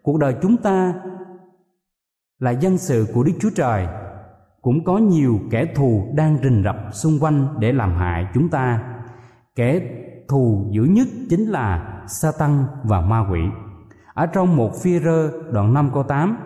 cuộc 0.04 0.20
đời 0.20 0.36
chúng 0.42 0.58
ta 0.58 0.94
là 2.40 2.52
dân 2.52 2.78
sự 2.78 3.08
của 3.14 3.24
Đức 3.24 3.32
Chúa 3.40 3.50
Trời 3.56 3.88
cũng 4.62 4.84
có 4.84 4.98
nhiều 4.98 5.40
kẻ 5.52 5.66
thù 5.76 6.14
đang 6.16 6.38
rình 6.44 6.64
rập 6.64 6.76
xung 6.92 7.20
quanh 7.20 7.48
để 7.60 7.72
làm 7.74 7.96
hại 7.96 8.28
chúng 8.34 8.50
ta. 8.50 8.84
Kẻ 9.56 9.82
thù 10.30 10.70
dữ 10.72 10.84
nhất 10.84 11.08
chính 11.30 11.46
là 11.46 12.02
Satan 12.08 12.64
và 12.84 13.02
ma 13.02 13.26
quỷ. 13.32 13.40
Ở 14.14 14.26
trong 14.26 14.56
một 14.56 14.72
phi 14.84 15.00
rơ 15.00 15.32
đoạn 15.52 15.74
5 15.74 15.90
câu 15.94 16.04
8 16.04 16.38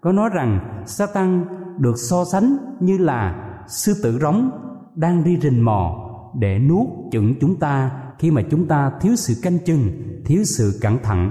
có 0.00 0.12
nói 0.12 0.30
rằng 0.34 0.82
Satan 0.86 1.44
được 1.78 1.94
so 1.96 2.24
sánh 2.32 2.56
như 2.80 2.98
là 2.98 3.50
sư 3.68 3.94
tử 4.02 4.18
rống 4.18 4.50
đang 4.94 5.24
đi 5.24 5.38
rình 5.40 5.64
mò 5.64 6.03
để 6.34 6.58
nuốt 6.58 6.86
chửng 7.12 7.34
chúng 7.40 7.56
ta 7.56 7.90
khi 8.18 8.30
mà 8.30 8.42
chúng 8.50 8.66
ta 8.66 8.92
thiếu 9.00 9.16
sự 9.16 9.34
canh 9.42 9.58
chừng, 9.64 9.88
thiếu 10.24 10.44
sự 10.44 10.78
cẩn 10.80 10.98
thận. 10.98 11.30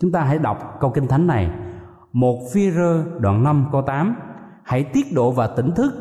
Chúng 0.00 0.12
ta 0.12 0.20
hãy 0.20 0.38
đọc 0.38 0.76
câu 0.80 0.90
kinh 0.90 1.06
thánh 1.06 1.26
này. 1.26 1.50
Một 2.12 2.38
phi 2.52 2.70
rơ 2.70 3.04
đoạn 3.20 3.44
5 3.44 3.66
câu 3.72 3.82
8 3.82 4.14
Hãy 4.62 4.84
tiết 4.84 5.12
độ 5.14 5.30
và 5.30 5.46
tỉnh 5.46 5.70
thức. 5.76 5.92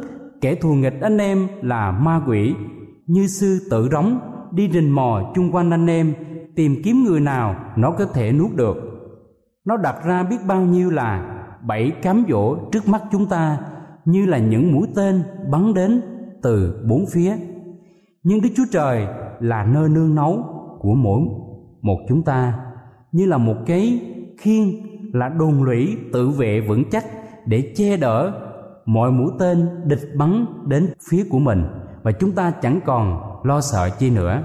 Kẻ 0.42 0.56
thù 0.56 0.74
nghịch 0.74 1.02
anh 1.02 1.18
em 1.18 1.48
là 1.62 1.92
ma 1.92 2.22
quỷ. 2.28 2.54
Như 3.06 3.28
sư 3.28 3.68
tự 3.72 3.90
rống 3.92 4.20
Đi 4.52 4.70
rình 4.74 4.96
mò 4.96 5.32
chung 5.36 5.52
quanh 5.52 5.72
anh 5.72 5.88
em 5.88 6.14
tìm 6.56 6.76
kiếm 6.84 7.04
người 7.04 7.20
nào 7.20 7.56
nó 7.76 7.92
có 7.92 8.06
thể 8.06 8.32
nuốt 8.32 8.56
được. 8.56 8.78
Nó 9.66 9.78
đặt 9.78 9.96
ra 10.06 10.24
biết 10.24 10.38
bao 10.48 10.62
nhiêu 10.62 10.90
là 10.90 11.38
bảy 11.64 11.92
cám 12.02 12.26
dỗ 12.30 12.56
trước 12.72 12.88
mắt 12.88 13.02
chúng 13.12 13.26
ta 13.26 13.58
như 14.06 14.26
là 14.26 14.38
những 14.38 14.74
mũi 14.74 14.88
tên 14.96 15.24
bắn 15.52 15.74
đến 15.74 16.02
từ 16.42 16.84
bốn 16.90 17.06
phía 17.14 17.36
nhưng 18.28 18.42
đức 18.42 18.50
chúa 18.56 18.66
trời 18.72 19.08
là 19.40 19.64
nơi 19.64 19.90
nương 19.90 20.16
náu 20.16 20.44
của 20.80 20.94
mỗi 20.94 21.22
một 21.82 21.98
chúng 22.10 22.24
ta, 22.24 22.60
như 23.12 23.26
là 23.26 23.38
một 23.38 23.56
cái 23.66 24.02
khiên 24.38 24.64
là 25.14 25.30
đồn 25.30 25.64
lũy 25.64 25.98
tự 26.14 26.30
vệ 26.30 26.62
vững 26.62 26.84
chắc 26.92 27.06
để 27.46 27.74
che 27.76 27.98
đỡ 27.98 28.32
mọi 28.86 29.12
mũi 29.12 29.32
tên 29.40 29.70
địch 29.86 30.10
bắn 30.18 30.46
đến 30.66 30.94
phía 31.10 31.24
của 31.30 31.40
mình, 31.40 31.64
và 32.04 32.12
chúng 32.12 32.32
ta 32.32 32.52
chẳng 32.52 32.80
còn 32.86 33.22
lo 33.44 33.62
sợ 33.62 33.90
chi 33.90 34.10
nữa. 34.10 34.44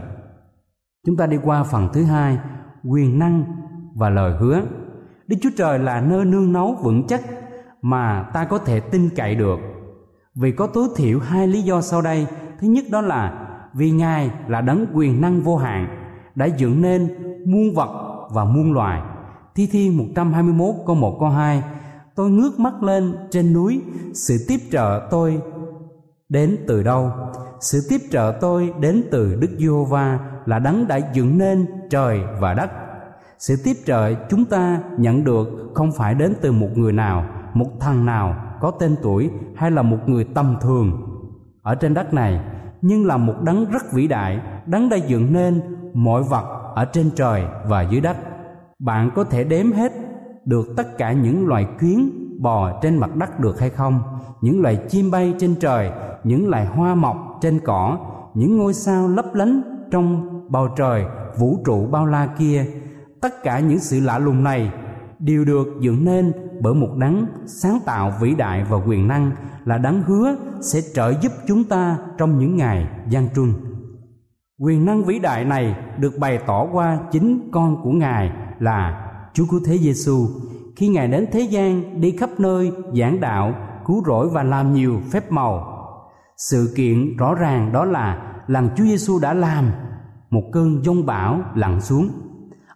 Chúng 1.07 1.17
ta 1.17 1.27
đi 1.27 1.37
qua 1.45 1.63
phần 1.63 1.89
thứ 1.93 2.05
hai, 2.05 2.39
quyền 2.85 3.19
năng 3.19 3.45
và 3.95 4.11
lời 4.11 4.37
hứa. 4.39 4.63
Đức 5.27 5.37
chúa 5.43 5.51
trời 5.57 5.79
là 5.79 6.01
nơi 6.01 6.25
nương 6.25 6.53
náu 6.53 6.77
vững 6.83 7.07
chắc 7.07 7.21
mà 7.83 8.31
ta 8.35 8.45
có 8.45 8.59
thể 8.59 8.81
tin 8.81 9.09
cậy 9.17 9.35
được. 9.35 9.59
Vì 10.35 10.53
có 10.53 10.67
tối 10.67 10.89
thiểu 10.97 11.21
hai 11.21 11.47
lý 11.47 11.63
do 11.63 11.81
sau 11.81 12.03
đây. 12.03 12.27
Thứ 12.61 12.69
nhất 12.69 12.85
đó 12.91 13.01
là 13.01 13.42
vì 13.75 13.91
ngài 13.91 14.31
là 14.49 14.61
đấng 14.61 14.87
quyền 14.95 15.21
năng 15.21 15.41
vô 15.41 15.57
hạn, 15.57 15.89
đã 16.35 16.47
dựng 16.47 16.83
nên 16.83 17.09
muôn 17.47 17.75
vật 17.75 17.91
và 18.31 18.45
muôn 18.45 18.73
loài. 18.73 19.03
Thi 19.55 19.69
thiên 19.73 19.97
121 19.97 20.75
câu 20.87 20.97
1 20.97 21.17
câu 21.21 21.29
2 21.29 21.63
tôi 22.15 22.31
ngước 22.31 22.61
mắt 22.61 22.83
lên 22.83 23.15
trên 23.31 23.53
núi, 23.53 23.83
sự 24.15 24.45
tiếp 24.49 24.59
trợ 24.73 25.09
tôi 25.11 25.41
đến 26.29 26.57
từ 26.67 26.83
đâu? 26.83 27.11
Sự 27.61 27.79
tiếp 27.89 27.99
trợ 28.11 28.39
tôi 28.41 28.73
đến 28.81 29.05
từ 29.11 29.35
đức 29.35 29.51
giê 29.59 29.69
va 29.91 30.19
là 30.47 30.59
đấng 30.59 30.89
đã 30.89 31.01
dựng 31.13 31.39
nên 31.39 31.67
trời 31.91 32.21
và 32.41 32.55
đất. 32.55 32.71
Sự 33.39 33.57
tiếp 33.65 33.77
trợ 33.87 34.15
chúng 34.15 34.45
ta 34.45 34.81
nhận 34.99 35.25
được 35.25 35.49
không 35.75 35.93
phải 35.93 36.15
đến 36.15 36.35
từ 36.41 36.53
một 36.53 36.69
người 36.75 36.93
nào, 36.93 37.27
một 37.55 37.71
thằng 37.81 38.07
nào 38.07 38.37
có 38.61 38.71
tên 38.71 38.97
tuổi 39.03 39.31
hay 39.57 39.71
là 39.71 39.83
một 39.83 39.99
người 40.07 40.25
tầm 40.25 40.57
thường. 40.61 40.93
Ở 41.63 41.75
trên 41.75 41.95
đất 41.95 42.15
này 42.15 42.41
nhưng 42.83 43.07
là 43.07 43.17
một 43.17 43.35
đấng 43.43 43.71
rất 43.71 43.93
vĩ 43.93 44.07
đại, 44.07 44.41
đấng 44.67 44.89
đã 44.89 44.97
dựng 44.97 45.33
nên 45.33 45.61
mọi 45.95 46.23
vật 46.23 46.73
ở 46.75 46.85
trên 46.85 47.11
trời 47.17 47.45
và 47.67 47.83
dưới 47.83 48.01
đất. 48.01 48.17
Bạn 48.79 49.11
có 49.15 49.25
thể 49.25 49.45
đếm 49.45 49.73
hết 49.73 49.93
được 50.45 50.67
tất 50.77 50.99
cả 50.99 51.13
những 51.13 51.47
loài 51.47 51.67
kiến 51.81 52.11
bò 52.41 52.81
trên 52.83 52.99
mặt 52.99 53.17
đất 53.17 53.41
được 53.41 53.61
hay 53.61 53.71
không, 53.71 54.01
những 54.41 54.63
loài 54.63 54.79
chim 54.89 55.11
bay 55.11 55.35
trên 55.39 55.55
trời, 55.61 55.91
những 56.25 56.49
loài 56.49 56.67
hoa 56.67 56.95
mọc 56.95 57.39
trên 57.41 57.61
cỏ, 57.65 57.99
những 58.35 58.57
ngôi 58.57 58.75
sao 58.75 59.09
lấp 59.09 59.35
lánh 59.35 59.63
trong 59.91 60.29
bầu 60.49 60.69
trời, 60.77 61.05
vũ 61.39 61.59
trụ 61.65 61.87
bao 61.87 62.07
la 62.07 62.29
kia. 62.39 62.67
Tất 63.21 63.43
cả 63.43 63.61
những 63.61 63.79
sự 63.79 64.01
lạ 64.01 64.19
lùng 64.19 64.45
này 64.45 64.73
đều 65.19 65.45
được 65.45 65.67
dựng 65.81 66.05
nên 66.05 66.33
bởi 66.63 66.75
một 66.75 66.91
đấng 66.97 67.27
sáng 67.47 67.79
tạo 67.87 68.13
vĩ 68.21 68.35
đại 68.35 68.65
và 68.65 68.77
quyền 68.77 69.09
năng 69.09 69.31
là 69.65 69.79
đấng 69.79 70.03
hứa 70.03 70.37
sẽ 70.61 70.81
trợ 70.95 71.15
giúp 71.21 71.33
chúng 71.49 71.65
ta 71.65 71.99
trong 72.19 72.39
những 72.39 72.57
ngày 72.57 72.87
gian 73.09 73.29
truân 73.35 73.53
quyền 74.59 74.85
năng 74.85 75.05
vĩ 75.05 75.19
đại 75.19 75.45
này 75.45 75.77
được 75.99 76.19
bày 76.19 76.39
tỏ 76.47 76.67
qua 76.73 76.99
chính 77.11 77.51
con 77.53 77.83
của 77.83 77.91
ngài 77.91 78.33
là 78.59 79.09
Chúa 79.35 79.45
Cứu 79.51 79.61
Thế 79.67 79.79
Giêsu 79.79 80.29
khi 80.77 80.89
Ngài 80.89 81.09
đến 81.09 81.27
thế 81.33 81.41
gian 81.41 82.01
đi 82.01 82.11
khắp 82.11 82.31
nơi 82.39 82.73
giảng 82.95 83.21
đạo, 83.21 83.55
cứu 83.87 84.03
rỗi 84.07 84.29
và 84.29 84.43
làm 84.43 84.75
nhiều 84.75 85.01
phép 85.11 85.33
màu. 85.33 85.79
Sự 86.37 86.73
kiện 86.77 87.17
rõ 87.17 87.35
ràng 87.35 87.73
đó 87.73 87.85
là 87.85 88.35
lần 88.47 88.69
Chúa 88.77 88.85
Giêsu 88.85 89.19
đã 89.19 89.35
làm 89.35 89.71
một 90.31 90.43
cơn 90.53 90.85
giông 90.85 91.07
bão 91.07 91.41
lặn 91.55 91.81
xuống. 91.81 92.09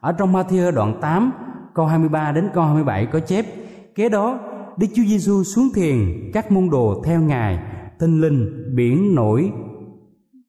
Ở 0.01 0.12
trong 0.12 0.33
Matthew 0.33 0.72
đoạn 0.72 0.99
8 1.01 1.33
câu 1.75 1.87
23 1.87 2.33
đến 2.33 2.49
câu 2.55 2.64
27 2.64 3.07
có 3.07 3.20
chép 3.20 3.46
kế 3.96 4.09
đó, 4.09 4.38
Đức 4.76 4.87
Chúa 4.94 5.02
Giêsu 5.02 5.44
xuống 5.44 5.68
thiền 5.74 5.98
các 6.32 6.52
môn 6.52 6.70
đồ 6.70 7.02
theo 7.04 7.20
Ngài 7.20 7.59
tinh 7.98 8.20
linh, 8.20 8.74
biển, 8.74 9.14
nổi, 9.14 9.52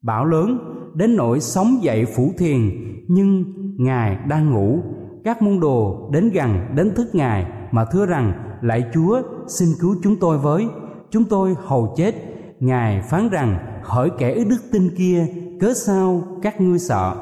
bão 0.02 0.24
lớn, 0.24 0.58
đến 0.94 1.16
nỗi 1.16 1.40
sóng 1.40 1.78
dậy 1.82 2.06
phủ 2.16 2.32
thiền 2.38 2.70
nhưng 3.08 3.44
Ngài 3.78 4.18
đang 4.28 4.50
ngủ. 4.50 4.78
Các 5.24 5.42
môn 5.42 5.60
đồ 5.60 6.10
đến 6.12 6.30
gần 6.30 6.60
đến 6.74 6.94
thức 6.94 7.14
ngài 7.14 7.46
mà 7.70 7.84
thưa 7.84 8.06
rằng, 8.06 8.32
lạy 8.62 8.84
chúa, 8.94 9.22
xin 9.46 9.68
cứu 9.80 9.96
chúng 10.02 10.16
tôi 10.16 10.38
với. 10.38 10.66
Chúng 11.10 11.24
tôi 11.24 11.54
hầu 11.64 11.94
chết. 11.96 12.14
Ngài 12.60 13.02
phán 13.10 13.28
rằng, 13.28 13.58
hỡi 13.82 14.10
kẻ 14.18 14.32
ít 14.32 14.44
đức 14.44 14.60
tin 14.72 14.90
kia, 14.98 15.26
cớ 15.60 15.74
sao 15.74 16.22
các 16.42 16.60
ngươi 16.60 16.78
sợ? 16.78 17.14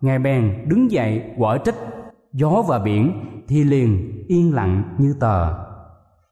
Ngài 0.00 0.18
bèn 0.18 0.68
đứng 0.68 0.90
dậy 0.90 1.22
quở 1.38 1.58
trách 1.58 1.76
gió 2.32 2.62
và 2.68 2.78
biển 2.78 3.12
thì 3.52 3.64
liền 3.64 4.24
yên 4.28 4.54
lặng 4.54 4.82
như 4.98 5.14
tờ. 5.20 5.54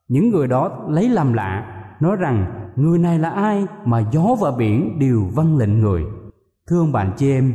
Những 0.09 0.31
người 0.31 0.49
đó 0.49 0.87
lấy 0.89 1.09
làm 1.09 1.33
lạ, 1.33 1.67
nói 2.01 2.17
rằng, 2.17 2.47
người 2.77 2.99
này 2.99 3.19
là 3.19 3.31
ai 3.31 3.67
mà 3.85 4.05
gió 4.13 4.37
và 4.41 4.51
biển 4.59 4.99
đều 4.99 5.23
vâng 5.35 5.59
lệnh 5.59 5.81
người? 5.81 6.05
Thưa 6.69 6.79
ông 6.79 6.93
bạn 6.93 7.13
chị 7.17 7.31
em, 7.31 7.53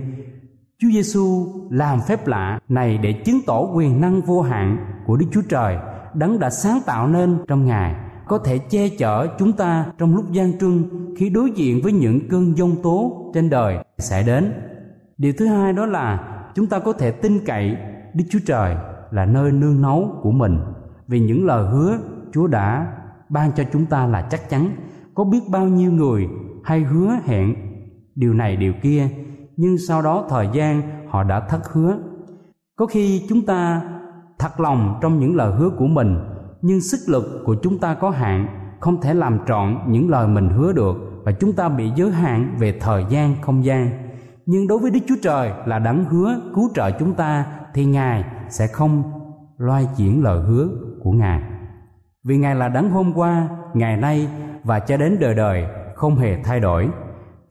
Chúa 0.79 0.87
Giêsu 0.93 1.47
làm 1.69 1.99
phép 2.07 2.27
lạ 2.27 2.59
này 2.69 2.97
để 2.97 3.13
chứng 3.13 3.39
tỏ 3.47 3.61
quyền 3.73 4.01
năng 4.01 4.21
vô 4.21 4.41
hạn 4.41 4.77
của 5.05 5.17
Đức 5.17 5.25
Chúa 5.31 5.41
Trời 5.49 5.77
đấng 6.13 6.39
đã 6.39 6.49
sáng 6.49 6.79
tạo 6.85 7.07
nên 7.07 7.37
trong 7.47 7.65
Ngài, 7.65 7.95
có 8.27 8.37
thể 8.37 8.57
che 8.57 8.89
chở 8.89 9.27
chúng 9.39 9.53
ta 9.53 9.85
trong 9.97 10.15
lúc 10.15 10.31
gian 10.31 10.59
truân 10.59 10.83
khi 11.17 11.29
đối 11.29 11.51
diện 11.51 11.79
với 11.83 11.91
những 11.91 12.29
cơn 12.29 12.57
giông 12.57 12.75
tố 12.83 13.31
trên 13.33 13.49
đời 13.49 13.77
sẽ 13.97 14.23
đến. 14.23 14.53
Điều 15.17 15.33
thứ 15.37 15.47
hai 15.47 15.73
đó 15.73 15.85
là 15.85 16.19
chúng 16.55 16.67
ta 16.67 16.79
có 16.79 16.93
thể 16.93 17.11
tin 17.11 17.45
cậy 17.45 17.77
Đức 18.13 18.25
Chúa 18.29 18.39
Trời 18.45 18.75
là 19.15 19.25
nơi 19.25 19.51
nương 19.51 19.81
náu 19.81 20.19
của 20.21 20.31
mình. 20.31 20.59
Vì 21.07 21.19
những 21.19 21.45
lời 21.45 21.69
hứa 21.71 21.97
Chúa 22.33 22.47
đã 22.47 22.87
ban 23.29 23.51
cho 23.51 23.63
chúng 23.73 23.85
ta 23.85 24.07
là 24.07 24.21
chắc 24.21 24.49
chắn. 24.49 24.69
Có 25.13 25.23
biết 25.23 25.39
bao 25.51 25.65
nhiêu 25.65 25.91
người 25.91 26.27
hay 26.63 26.79
hứa 26.79 27.17
hẹn 27.25 27.55
điều 28.15 28.33
này, 28.33 28.55
điều 28.55 28.73
kia, 28.81 29.07
nhưng 29.57 29.77
sau 29.87 30.01
đó 30.01 30.25
thời 30.29 30.49
gian 30.53 30.81
họ 31.09 31.23
đã 31.23 31.39
thất 31.39 31.73
hứa. 31.73 31.97
Có 32.75 32.85
khi 32.85 33.25
chúng 33.29 33.45
ta 33.45 33.81
thật 34.39 34.59
lòng 34.59 34.99
trong 35.01 35.19
những 35.19 35.35
lời 35.35 35.53
hứa 35.55 35.69
của 35.69 35.87
mình, 35.87 36.17
nhưng 36.61 36.81
sức 36.81 36.99
lực 37.07 37.41
của 37.45 37.55
chúng 37.63 37.77
ta 37.77 37.93
có 37.93 38.09
hạn, 38.09 38.47
không 38.79 39.01
thể 39.01 39.13
làm 39.13 39.39
trọn 39.47 39.77
những 39.87 40.09
lời 40.09 40.27
mình 40.27 40.49
hứa 40.49 40.73
được 40.73 40.95
và 41.23 41.31
chúng 41.31 41.53
ta 41.53 41.69
bị 41.69 41.91
giới 41.95 42.11
hạn 42.11 42.55
về 42.59 42.79
thời 42.79 43.05
gian, 43.09 43.35
không 43.41 43.65
gian. 43.65 43.89
Nhưng 44.45 44.67
đối 44.67 44.79
với 44.79 44.91
đức 44.91 44.99
chúa 45.07 45.15
trời 45.21 45.51
là 45.65 45.79
đấng 45.79 46.05
hứa 46.05 46.41
cứu 46.55 46.69
trợ 46.75 46.91
chúng 46.91 47.13
ta 47.13 47.45
thì 47.73 47.85
ngài 47.85 48.23
sẽ 48.49 48.67
không 48.67 49.03
loay 49.57 49.87
chuyển 49.97 50.23
lời 50.23 50.41
hứa 50.41 50.69
của 51.03 51.11
ngài 51.11 51.41
vì 52.23 52.37
ngài 52.37 52.55
là 52.55 52.69
đấng 52.69 52.89
hôm 52.89 53.13
qua 53.15 53.49
ngày 53.73 53.97
nay 53.97 54.27
và 54.63 54.79
cho 54.79 54.97
đến 54.97 55.17
đời 55.19 55.35
đời 55.35 55.65
không 55.95 56.15
hề 56.15 56.43
thay 56.43 56.59
đổi 56.59 56.89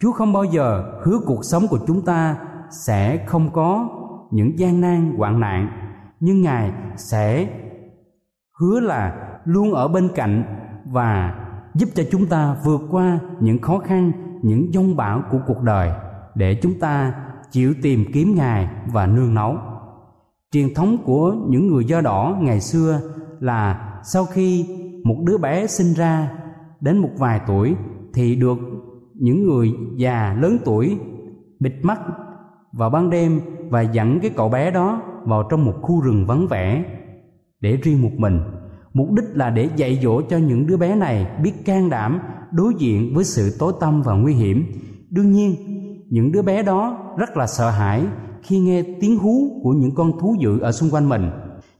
Chúa 0.01 0.13
không 0.13 0.33
bao 0.33 0.45
giờ 0.45 0.85
hứa 1.03 1.19
cuộc 1.27 1.45
sống 1.45 1.69
của 1.69 1.79
chúng 1.87 2.05
ta 2.05 2.37
sẽ 2.71 3.25
không 3.27 3.51
có 3.53 3.89
những 4.31 4.59
gian 4.59 4.81
nan 4.81 5.15
hoạn 5.17 5.41
nạn, 5.41 5.69
nhưng 6.21 6.43
Ngài 6.43 6.73
sẽ 6.97 7.49
hứa 8.61 8.81
là 8.81 9.15
luôn 9.45 9.75
ở 9.75 9.89
bên 9.89 10.09
cạnh 10.15 10.45
và 10.85 11.35
giúp 11.75 11.89
cho 11.95 12.03
chúng 12.11 12.27
ta 12.27 12.57
vượt 12.65 12.81
qua 12.91 13.19
những 13.41 13.59
khó 13.59 13.79
khăn, 13.79 14.13
những 14.43 14.73
dông 14.73 14.97
bão 14.97 15.23
của 15.31 15.39
cuộc 15.47 15.63
đời 15.63 15.93
để 16.35 16.59
chúng 16.63 16.81
ta 16.81 17.15
chịu 17.51 17.75
tìm 17.83 18.05
kiếm 18.13 18.35
Ngài 18.35 18.69
và 18.87 19.07
nương 19.07 19.35
náu. 19.35 19.74
Truyền 20.55 20.75
thống 20.75 20.99
của 21.05 21.37
những 21.49 21.67
người 21.67 21.85
do 21.85 22.01
đỏ 22.01 22.37
ngày 22.41 22.61
xưa 22.61 23.01
là 23.41 23.93
sau 24.05 24.25
khi 24.25 24.67
một 25.05 25.17
đứa 25.27 25.39
bé 25.39 25.67
sinh 25.67 25.95
ra 25.95 26.31
đến 26.81 26.99
một 26.99 27.11
vài 27.19 27.41
tuổi 27.47 27.75
thì 28.15 28.37
được 28.37 28.59
những 29.15 29.47
người 29.47 29.73
già 29.97 30.37
lớn 30.41 30.59
tuổi 30.65 30.99
bịt 31.61 31.73
mắt 31.83 32.01
vào 32.73 32.91
ban 32.91 33.11
đêm 33.11 33.41
và 33.71 33.83
dẫn 33.83 34.21
cái 34.21 34.31
cậu 34.37 34.49
bé 34.49 34.71
đó 34.71 35.03
vào 35.25 35.43
trong 35.51 35.65
một 35.65 35.75
khu 35.83 36.01
rừng 36.01 36.27
vắng 36.27 36.47
vẻ 36.49 36.85
để 37.61 37.77
riêng 37.77 38.03
một 38.03 38.13
mình. 38.17 38.41
Mục 38.93 39.11
đích 39.11 39.27
là 39.33 39.51
để 39.51 39.69
dạy 39.77 39.99
dỗ 40.03 40.23
cho 40.23 40.37
những 40.37 40.67
đứa 40.67 40.77
bé 40.77 40.95
này 40.95 41.27
biết 41.43 41.53
can 41.65 41.91
đảm 41.91 42.21
đối 42.53 42.75
diện 42.79 43.15
với 43.15 43.25
sự 43.25 43.57
tối 43.59 43.73
tăm 43.81 44.03
và 44.03 44.15
nguy 44.15 44.35
hiểm. 44.35 44.65
Đương 45.11 45.33
nhiên, 45.33 45.55
những 46.11 46.33
đứa 46.33 46.43
bé 46.43 46.63
đó 46.63 47.15
rất 47.19 47.37
là 47.37 47.47
sợ 47.47 47.71
hãi 47.71 48.03
khi 48.45 48.59
nghe 48.59 48.83
tiếng 49.01 49.19
hú 49.19 49.61
của 49.63 49.73
những 49.73 49.95
con 49.95 50.19
thú 50.19 50.37
dữ 50.39 50.61
ở 50.61 50.73
xung 50.73 50.91
quanh 50.91 51.09
mình. 51.09 51.31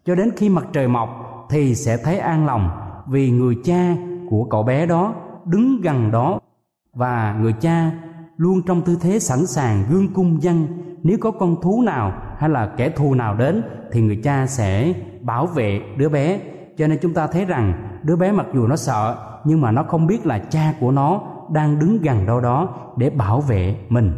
Cho 0.05 0.15
đến 0.15 0.31
khi 0.37 0.49
mặt 0.49 0.67
trời 0.73 0.89
mọc, 0.89 1.09
thì 1.51 1.75
sẽ 1.75 1.97
thấy 1.97 2.19
an 2.19 2.47
lòng 2.47 2.71
vì 3.07 3.31
người 3.31 3.57
cha 3.65 3.97
của 4.31 4.45
cậu 4.45 4.63
bé 4.63 4.87
đó 4.87 5.15
đứng 5.45 5.81
gần 5.81 6.11
đó 6.11 6.41
và 6.95 7.39
người 7.41 7.53
cha 7.53 7.91
luôn 8.37 8.63
trong 8.67 8.83
tư 8.83 8.97
thế 9.01 9.19
sẵn 9.19 9.47
sàng 9.47 9.85
gương 9.91 10.15
cung 10.15 10.43
dân 10.43 10.67
nếu 11.03 11.19
có 11.21 11.31
con 11.31 11.61
thú 11.63 11.83
nào 11.83 12.13
hay 12.39 12.51
là 12.51 12.67
kẻ 12.77 12.91
thù 12.91 13.15
nào 13.15 13.35
đến, 13.35 13.63
thì 13.93 14.01
người 14.01 14.21
cha 14.25 14.47
sẽ 14.47 14.93
bảo 15.21 15.47
vệ 15.47 15.81
đứa 15.97 16.09
bé. 16.09 16.41
Cho 16.79 16.87
nên 16.87 16.99
chúng 17.03 17.15
ta 17.15 17.27
thấy 17.27 17.45
rằng, 17.45 17.73
đứa 18.03 18.17
bé 18.17 18.33
mặc 18.33 18.47
dù 18.55 18.67
nó 18.67 18.77
sợ, 18.77 19.17
nhưng 19.45 19.61
mà 19.61 19.71
nó 19.71 19.83
không 19.83 20.07
biết 20.07 20.27
là 20.27 20.39
cha 20.39 20.75
của 20.81 20.91
nó 20.91 21.23
đang 21.53 21.79
đứng 21.79 21.99
gần 22.03 22.27
đâu 22.27 22.41
đó 22.41 22.69
để 22.97 23.11
bảo 23.11 23.41
vệ 23.41 23.77
mình 23.89 24.13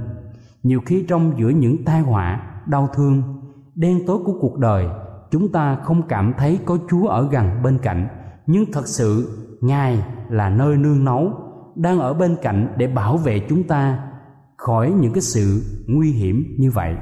nhiều 0.66 0.80
khi 0.86 1.04
trong 1.08 1.32
giữa 1.38 1.48
những 1.48 1.84
tai 1.84 2.00
họa, 2.00 2.40
đau 2.66 2.88
thương, 2.94 3.22
đen 3.74 4.00
tối 4.06 4.18
của 4.24 4.38
cuộc 4.40 4.58
đời, 4.58 4.86
chúng 5.30 5.52
ta 5.52 5.76
không 5.84 6.08
cảm 6.08 6.32
thấy 6.38 6.58
có 6.64 6.78
chúa 6.90 7.06
ở 7.08 7.28
gần 7.30 7.62
bên 7.62 7.78
cạnh. 7.78 8.08
Nhưng 8.46 8.64
thật 8.72 8.86
sự, 8.86 9.38
ngài 9.60 10.04
là 10.28 10.48
nơi 10.48 10.76
nương 10.76 11.04
náu, 11.04 11.32
đang 11.76 11.98
ở 11.98 12.14
bên 12.14 12.36
cạnh 12.42 12.74
để 12.76 12.86
bảo 12.86 13.16
vệ 13.16 13.40
chúng 13.48 13.62
ta 13.62 13.98
khỏi 14.56 14.92
những 15.00 15.12
cái 15.12 15.20
sự 15.20 15.62
nguy 15.86 16.12
hiểm 16.12 16.56
như 16.58 16.70
vậy. 16.70 16.94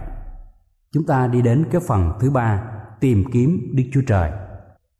Chúng 0.92 1.07
ta 1.07 1.27
đi 1.27 1.42
đến 1.42 1.64
cái 1.70 1.81
phần 1.88 2.12
thứ 2.20 2.31
ba, 2.31 2.62
tìm 3.00 3.24
kiếm 3.33 3.72
đức 3.74 3.85
chúa 3.92 4.03
trời. 4.07 4.31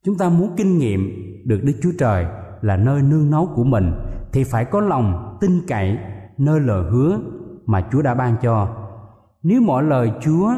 Chúng 0.05 0.19
ta 0.19 0.29
muốn 0.29 0.51
kinh 0.57 0.79
nghiệm 0.79 1.01
được 1.45 1.61
đức 1.63 1.75
chúa 1.83 1.93
trời 1.99 2.27
là 2.61 2.77
nơi 2.77 3.03
nương 3.03 3.31
náu 3.31 3.49
của 3.55 3.65
mình, 3.65 3.93
thì 4.33 4.45
phải 4.45 4.65
có 4.65 4.81
lòng 4.81 5.37
tin 5.41 5.51
cậy, 5.69 5.99
nơi 6.39 6.61
lời 6.61 6.91
hứa 6.91 7.21
mà 7.67 7.85
chúa 7.93 8.03
đã 8.03 8.15
ban 8.15 8.37
cho. 8.43 8.69
Nếu 9.43 9.61
mọi 9.61 9.83
lời 9.83 10.13
chúa 10.21 10.53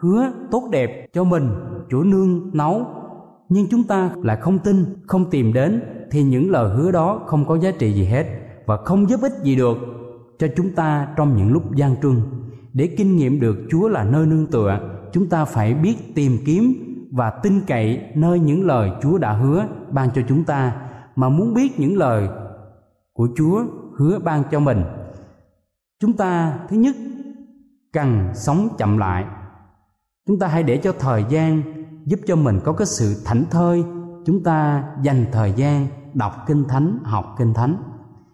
hứa 0.00 0.32
tốt 0.50 0.68
đẹp 0.72 1.08
cho 1.12 1.24
mình 1.24 1.50
Chúa 1.90 2.02
nương 2.04 2.56
nấu, 2.56 2.86
nhưng 3.48 3.66
chúng 3.70 3.84
ta 3.84 4.10
lại 4.22 4.36
không 4.40 4.58
tin 4.58 4.84
không 5.06 5.30
tìm 5.30 5.52
đến 5.52 5.82
thì 6.10 6.22
những 6.22 6.50
lời 6.50 6.76
hứa 6.76 6.90
đó 6.90 7.20
không 7.26 7.46
có 7.46 7.58
giá 7.58 7.70
trị 7.78 7.92
gì 7.92 8.04
hết 8.04 8.26
và 8.66 8.76
không 8.76 9.08
giúp 9.08 9.20
ích 9.22 9.32
gì 9.42 9.56
được 9.56 9.78
cho 10.38 10.46
chúng 10.56 10.74
ta 10.74 11.08
trong 11.16 11.36
những 11.36 11.52
lúc 11.52 11.74
gian 11.74 11.96
truân. 12.02 12.16
Để 12.72 12.94
kinh 12.98 13.16
nghiệm 13.16 13.40
được 13.40 13.56
chúa 13.70 13.88
là 13.88 14.04
nơi 14.04 14.26
nương 14.26 14.46
tựa 14.46 14.78
chúng 15.12 15.28
ta 15.28 15.44
phải 15.44 15.74
biết 15.74 16.14
tìm 16.14 16.38
kiếm 16.46 16.74
và 17.12 17.30
tin 17.30 17.60
cậy 17.66 18.00
nơi 18.14 18.40
những 18.40 18.66
lời 18.66 18.90
chúa 19.02 19.18
đã 19.18 19.32
hứa 19.32 19.66
ban 19.90 20.10
cho 20.14 20.22
chúng 20.28 20.44
ta 20.44 20.72
mà 21.16 21.28
muốn 21.28 21.54
biết 21.54 21.80
những 21.80 21.96
lời 21.96 22.28
của 23.12 23.28
chúa 23.36 23.64
hứa 23.96 24.18
ban 24.18 24.42
cho 24.50 24.60
mình 24.60 24.82
chúng 26.00 26.16
ta, 26.16 26.58
thứ 26.68 26.76
nhất, 26.76 26.96
cần 27.92 28.28
sống 28.34 28.68
chậm 28.78 28.98
lại. 28.98 29.24
Chúng 30.26 30.38
ta 30.38 30.46
hãy 30.46 30.62
để 30.62 30.76
cho 30.76 30.92
thời 30.98 31.24
gian 31.28 31.62
giúp 32.04 32.20
cho 32.26 32.36
mình 32.36 32.60
có 32.64 32.72
cái 32.72 32.86
sự 32.86 33.22
thảnh 33.24 33.44
thơi. 33.50 33.84
Chúng 34.26 34.42
ta 34.42 34.84
dành 35.02 35.26
thời 35.32 35.52
gian 35.52 35.86
đọc 36.14 36.32
kinh 36.46 36.64
thánh, 36.68 36.98
học 37.04 37.34
kinh 37.38 37.54
thánh. 37.54 37.76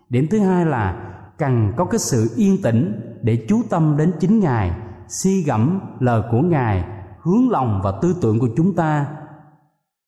Điểm 0.08 0.26
thứ 0.30 0.38
hai 0.38 0.66
là 0.66 1.12
cần 1.38 1.72
có 1.76 1.84
cái 1.84 1.98
sự 1.98 2.30
yên 2.36 2.62
tĩnh 2.62 3.00
để 3.22 3.46
chú 3.48 3.62
tâm 3.70 3.96
đến 3.98 4.12
chính 4.20 4.40
ngài, 4.40 4.70
suy 5.08 5.42
gẫm 5.42 5.80
lời 6.00 6.22
của 6.30 6.40
ngài, 6.40 6.84
hướng 7.20 7.50
lòng 7.50 7.80
và 7.84 7.92
tư 8.02 8.16
tưởng 8.22 8.38
của 8.38 8.48
chúng 8.56 8.74
ta 8.74 9.06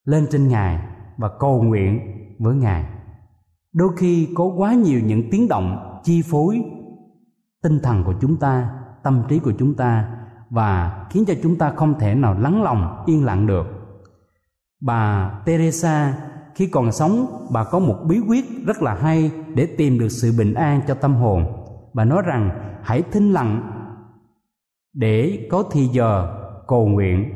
lên 0.05 0.27
trên 0.31 0.49
ngài 0.49 0.79
và 1.17 1.29
cầu 1.41 1.63
nguyện 1.63 2.01
với 2.39 2.57
ngài. 2.57 2.85
Đôi 3.73 3.89
khi 3.97 4.29
có 4.35 4.45
quá 4.45 4.75
nhiều 4.75 5.01
những 5.05 5.23
tiếng 5.31 5.49
động, 5.49 6.01
chi 6.05 6.23
phối 6.31 6.63
tinh 7.63 7.81
thần 7.83 8.05
của 8.05 8.15
chúng 8.21 8.37
ta, 8.37 8.71
tâm 9.03 9.23
trí 9.29 9.39
của 9.39 9.53
chúng 9.59 9.75
ta 9.75 10.09
và 10.51 11.07
khiến 11.11 11.25
cho 11.27 11.35
chúng 11.43 11.57
ta 11.57 11.73
không 11.77 11.99
thể 11.99 12.15
nào 12.15 12.41
lắng 12.41 12.63
lòng, 12.63 13.05
yên 13.07 13.25
lặng 13.25 13.47
được. 13.47 13.67
Bà 14.81 15.31
teresa, 15.45 16.15
khi 16.55 16.67
còn 16.67 16.93
sống, 16.93 17.47
bà 17.53 17.65
có 17.65 17.79
một 17.79 17.97
bí 18.09 18.21
quyết 18.29 18.45
rất 18.67 18.83
là 18.83 18.95
hay 18.95 19.31
để 19.55 19.67
tìm 19.67 19.99
được 19.99 20.09
sự 20.09 20.33
bình 20.39 20.55
an 20.55 20.81
cho 20.89 20.95
tâm 20.95 21.15
hồn. 21.15 21.45
Bà 21.95 22.05
nói 22.05 22.23
rằng, 22.27 22.51
hãy 22.83 23.03
thinh 23.13 23.33
lặng 23.33 23.71
để 24.93 25.49
có 25.51 25.65
thì 25.73 25.87
giờ, 25.87 26.37
cầu 26.69 26.87
nguyện. 26.87 27.31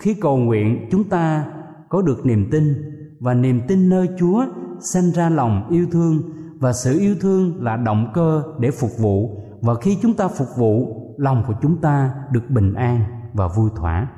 Khi 0.00 0.14
cầu 0.14 0.36
nguyện, 0.36 0.88
chúng 0.90 1.04
ta 1.04 1.44
có 1.88 2.02
được 2.02 2.26
niềm 2.26 2.48
tin 2.50 2.74
và 3.20 3.34
niềm 3.34 3.60
tin 3.68 3.88
nơi 3.88 4.08
chúa 4.18 4.44
sanh 4.80 5.10
ra 5.10 5.28
lòng 5.28 5.68
yêu 5.70 5.86
thương 5.92 6.22
và 6.60 6.72
sự 6.72 6.98
yêu 6.98 7.14
thương 7.20 7.64
là 7.64 7.76
động 7.76 8.10
cơ 8.14 8.42
để 8.58 8.70
phục 8.70 8.90
vụ 8.98 9.44
và 9.62 9.74
khi 9.74 9.98
chúng 10.02 10.14
ta 10.14 10.28
phục 10.28 10.48
vụ, 10.56 10.94
lòng 11.18 11.44
của 11.46 11.54
chúng 11.62 11.80
ta 11.80 12.14
được 12.32 12.50
bình 12.50 12.74
an 12.74 13.00
và 13.32 13.48
vui 13.48 13.70
thỏa. 13.76 14.08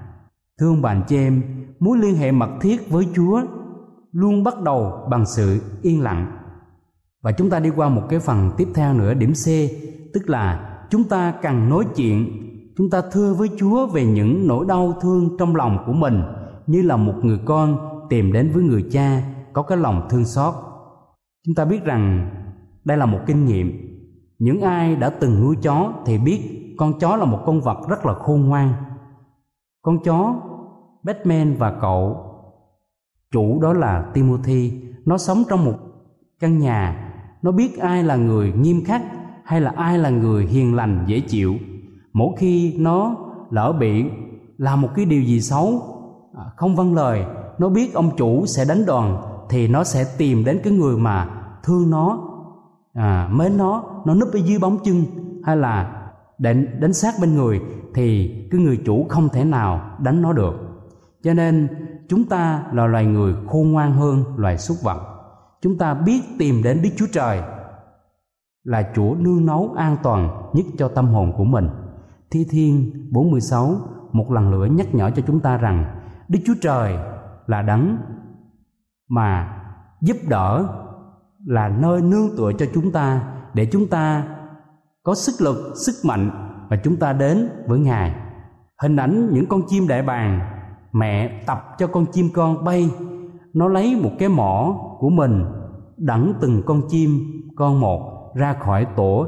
Thương 0.61 0.83
bạn 0.83 1.03
chị 1.09 1.16
em, 1.16 1.42
mối 1.81 1.98
liên 1.98 2.16
hệ 2.16 2.33
mật 2.33 2.50
thiết 2.61 2.90
với 2.90 3.07
chúa 3.14 3.40
luôn 4.12 4.44
bắt 4.44 4.61
đầu 4.62 5.07
bằng 5.11 5.26
sự 5.26 5.61
yên 5.83 6.03
lặng. 6.03 6.37
Và 7.22 7.33
chúng 7.33 7.50
ta 7.50 7.61
đi 7.61 7.70
qua 7.70 7.88
một 7.88 8.03
cái 8.09 8.20
phần 8.20 8.50
tiếp 8.57 8.68
theo 8.74 8.94
nữa, 8.94 9.14
điểm 9.14 9.33
c, 9.33 9.46
tức 10.14 10.31
là 10.31 10.76
chúng 10.90 11.05
ta 11.05 11.35
cần 11.42 11.68
nói 11.68 11.85
chuyện, 11.96 12.26
chúng 12.76 12.90
ta 12.90 13.03
thưa 13.12 13.35
với 13.35 13.48
chúa 13.59 13.87
về 13.87 14.07
những 14.07 14.46
nỗi 14.46 14.66
đau 14.68 14.92
thương 15.00 15.37
trong 15.38 15.57
lòng 15.57 15.79
của 15.87 15.92
mình, 15.92 16.22
như 16.66 16.83
là 16.83 16.96
một 16.96 17.14
người 17.22 17.38
con 17.44 17.79
tìm 18.11 18.33
đến 18.33 18.50
với 18.55 18.62
người 18.62 18.85
cha 18.92 19.22
có 19.53 19.62
cái 19.62 19.79
lòng 19.79 20.09
thương 20.11 20.24
xót. 20.24 20.55
Chúng 21.46 21.55
ta 21.55 21.64
biết 21.64 21.85
rằng 21.85 22.31
đây 22.85 22.96
là 22.96 23.07
một 23.07 23.18
kinh 23.26 23.44
nghiệm 23.44 23.89
những 24.40 24.61
ai 24.61 24.96
đã 24.96 25.11
từng 25.11 25.40
nuôi 25.40 25.57
chó 25.62 25.92
thì 26.07 26.18
biết 26.18 26.74
con 26.79 26.98
chó 26.98 27.16
là 27.16 27.24
một 27.24 27.38
con 27.46 27.61
vật 27.61 27.79
rất 27.88 28.07
là 28.07 28.14
khôn 28.14 28.40
ngoan. 28.40 28.72
Con 29.83 30.03
chó, 30.03 30.35
batman 31.03 31.57
và 31.59 31.79
cậu, 31.81 32.16
chủ 33.33 33.61
đó 33.62 33.72
là 33.72 34.11
timothy, 34.14 34.72
nó 35.05 35.18
sống 35.18 35.42
trong 35.48 35.64
một 35.64 35.74
căn 36.40 36.59
nhà. 36.59 37.12
Nó 37.42 37.53
biết 37.53 37.79
ai 37.79 38.03
là 38.03 38.16
người 38.16 38.53
nghiêm 38.53 38.85
khắc 38.85 39.03
hay 39.44 39.61
là 39.61 39.72
ai 39.76 39.98
là 39.98 40.11
người 40.11 40.46
hiền 40.46 40.74
lành, 40.74 41.05
dễ 41.07 41.20
chịu. 41.20 41.55
Mỗi 42.12 42.35
khi 42.38 42.76
nó 42.79 43.16
lỡ 43.50 43.72
bị 43.81 44.05
làm 44.59 44.81
một 44.81 44.88
cái 44.94 45.05
điều 45.05 45.22
gì 45.22 45.40
xấu 45.40 45.83
à, 46.38 46.44
không 46.57 46.76
vâng 46.76 46.94
lời, 46.94 47.24
nó 47.59 47.68
biết 47.68 47.94
ông 47.94 48.11
chủ 48.16 48.46
sẽ 48.46 48.64
đánh 48.64 48.87
đòn 48.87 49.16
thì 49.50 49.68
nó 49.68 49.85
sẽ 49.85 50.05
tìm 50.18 50.44
đến 50.44 50.61
cái 50.64 50.72
người 50.72 50.96
mà 50.96 51.29
thương 51.62 51.90
nó 51.90 52.30
à, 52.94 53.29
mến 53.33 53.57
nó 53.57 53.85
nó 54.05 54.14
núp 54.14 54.29
ở 54.33 54.38
dưới 54.38 54.59
bóng 54.59 54.79
chân 54.85 55.05
hay 55.44 55.57
là 55.57 56.03
đến 56.38 56.81
đánh 56.81 56.92
sát 56.92 57.14
bên 57.20 57.35
người 57.35 57.61
thì 57.94 58.35
cái 58.50 58.61
người 58.61 58.81
chủ 58.85 59.07
không 59.09 59.29
thể 59.29 59.44
nào 59.44 59.96
đánh 59.98 60.22
nó 60.22 60.33
được. 60.33 60.55
Cho 61.22 61.35
nên 61.35 61.68
chúng 62.09 62.24
ta 62.24 62.64
là 62.72 62.87
loài 62.87 63.07
người 63.07 63.35
khôn 63.46 63.72
ngoan 63.72 63.92
hơn 63.92 64.24
loài 64.37 64.59
súc 64.59 64.76
vật. 64.83 64.98
Chúng 65.62 65.79
ta 65.79 65.94
biết 65.94 66.20
tìm 66.38 66.62
đến 66.62 66.81
đức 66.83 66.90
chúa 66.96 67.07
trời 67.12 67.42
là 68.64 68.90
chỗ 68.94 69.14
nương 69.14 69.46
nấu 69.46 69.74
an 69.76 69.96
toàn 70.03 70.50
nhất 70.53 70.66
cho 70.79 70.88
tâm 70.88 71.07
hồn 71.07 71.33
của 71.37 71.44
mình. 71.44 71.68
Thi 72.31 72.46
thiên 72.50 72.92
46 73.12 73.76
một 74.12 74.31
lần 74.31 74.50
nữa 74.50 74.66
nhắc 74.70 74.94
nhở 74.94 75.11
cho 75.11 75.22
chúng 75.26 75.40
ta 75.40 75.57
rằng 75.57 76.00
đức 76.29 76.38
chúa 76.46 76.55
trời 76.61 76.96
là 77.46 77.62
đấng 77.62 77.96
mà 79.09 79.57
giúp 80.00 80.16
đỡ 80.29 80.68
là 81.46 81.68
nơi 81.68 82.03
nương 82.03 82.37
tựa 82.37 82.53
cho 82.59 82.66
chúng 82.74 82.92
ta 82.92 83.22
để 83.55 83.68
chúng 83.72 83.87
ta 83.87 84.24
có 85.03 85.14
sức 85.14 85.44
lực, 85.44 85.72
sức 85.87 85.92
mạnh 86.05 86.31
và 86.70 86.76
chúng 86.85 86.96
ta 86.96 87.12
đến 87.12 87.48
với 87.66 87.79
ngài. 87.79 88.14
Hình 88.83 88.96
ảnh 88.96 89.29
những 89.33 89.46
con 89.46 89.61
chim 89.68 89.88
đại 89.88 90.03
bàng, 90.03 90.40
mẹ 90.92 91.42
tập 91.46 91.59
cho 91.79 91.87
con 91.87 92.07
chim 92.12 92.29
con 92.35 92.64
bay. 92.64 92.90
Nó 93.55 93.68
lấy 93.68 94.00
một 94.03 94.11
cái 94.18 94.29
mỏ 94.29 94.76
của 94.98 95.11
mình, 95.11 95.44
đẳng 95.96 96.35
từng 96.40 96.62
con 96.66 96.81
chim, 96.88 97.11
con 97.57 97.81
một 97.81 98.33
ra 98.35 98.57
khỏi 98.61 98.87
tổ 98.96 99.26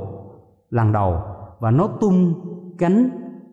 lần 0.71 0.93
đầu 0.93 1.23
và 1.61 1.71
nó 1.71 1.87
tung 2.01 2.35
cánh, 2.79 3.11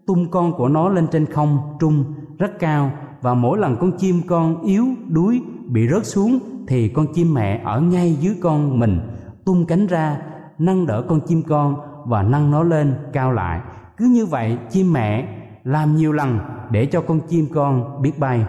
tung 0.08 0.32
con 0.32 0.54
của 0.54 0.68
nó 0.68 0.90
lên 0.90 1.08
trên 1.12 1.26
không 1.26 1.58
trung 1.80 2.04
rất 2.38 2.60
cao 2.60 2.92
và 3.22 3.34
mỗi 3.34 3.58
lần 3.58 3.76
con 3.80 3.92
chim 3.98 4.22
con 4.28 4.62
yếu 4.62 4.86
đuối 5.08 5.42
bị 5.66 5.88
rớt 5.88 6.06
xuống 6.06 6.40
thì 6.70 6.88
con 6.88 7.14
chim 7.14 7.34
mẹ 7.34 7.62
ở 7.66 7.82
ngay 7.82 8.18
dưới 8.20 8.36
con 8.42 8.80
mình, 8.80 9.00
tung 9.46 9.66
cánh 9.66 9.88
ra, 9.88 10.22
nâng 10.60 10.86
đỡ 10.86 11.04
con 11.10 11.20
chim 11.28 11.44
con 11.48 11.76
và 12.06 12.24
nâng 12.24 12.52
nó 12.52 12.64
lên 12.64 12.96
cao 13.14 13.32
lại. 13.32 13.62
Cứ 13.98 14.06
như 14.06 14.26
vậy, 14.26 14.58
chim 14.70 14.94
mẹ 14.94 15.28
làm 15.64 15.96
nhiều 15.96 16.12
lần 16.12 16.40
để 16.72 16.86
cho 16.86 17.02
con 17.02 17.20
chim 17.28 17.46
con 17.54 18.02
biết 18.02 18.20
bay. 18.20 18.46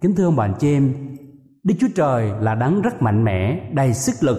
Kính 0.00 0.14
thưa 0.16 0.24
ông 0.24 0.36
bà 0.36 0.48
chị 0.48 0.72
em, 0.72 0.94
đức 1.64 1.74
chúa 1.80 1.88
trời 1.94 2.30
là 2.40 2.54
đấng 2.54 2.82
rất 2.82 3.02
mạnh 3.02 3.24
mẽ, 3.24 3.70
đầy 3.72 3.94
sức 3.94 4.26
lực, 4.26 4.38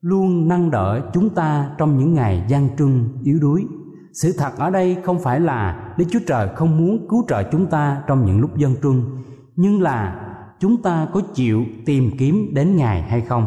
luôn 0.00 0.48
nâng 0.48 0.70
đỡ 0.70 1.00
chúng 1.12 1.30
ta 1.30 1.70
trong 1.78 1.98
những 1.98 2.14
ngày 2.14 2.44
gian 2.48 2.68
truân, 2.78 3.08
yếu 3.22 3.38
đuối. 3.40 3.66
Sự 4.12 4.32
thật 4.38 4.50
ở 4.58 4.70
đây 4.70 4.96
không 5.04 5.18
phải 5.18 5.40
là 5.40 5.92
đức 5.98 6.04
chúa 6.10 6.20
trời 6.26 6.48
không 6.54 6.78
muốn 6.78 7.06
cứu 7.08 7.24
trợ 7.28 7.42
chúng 7.42 7.66
ta 7.66 8.02
trong 8.06 8.24
những 8.24 8.40
lúc 8.40 8.56
dân 8.56 8.74
truân, 8.82 9.02
nhưng 9.56 9.82
là 9.82 10.24
chúng 10.60 10.82
ta 10.82 11.06
có 11.12 11.20
chịu 11.34 11.64
tìm 11.86 12.10
kiếm 12.18 12.50
đến 12.54 12.76
ngài 12.76 13.02
hay 13.02 13.20
không 13.20 13.46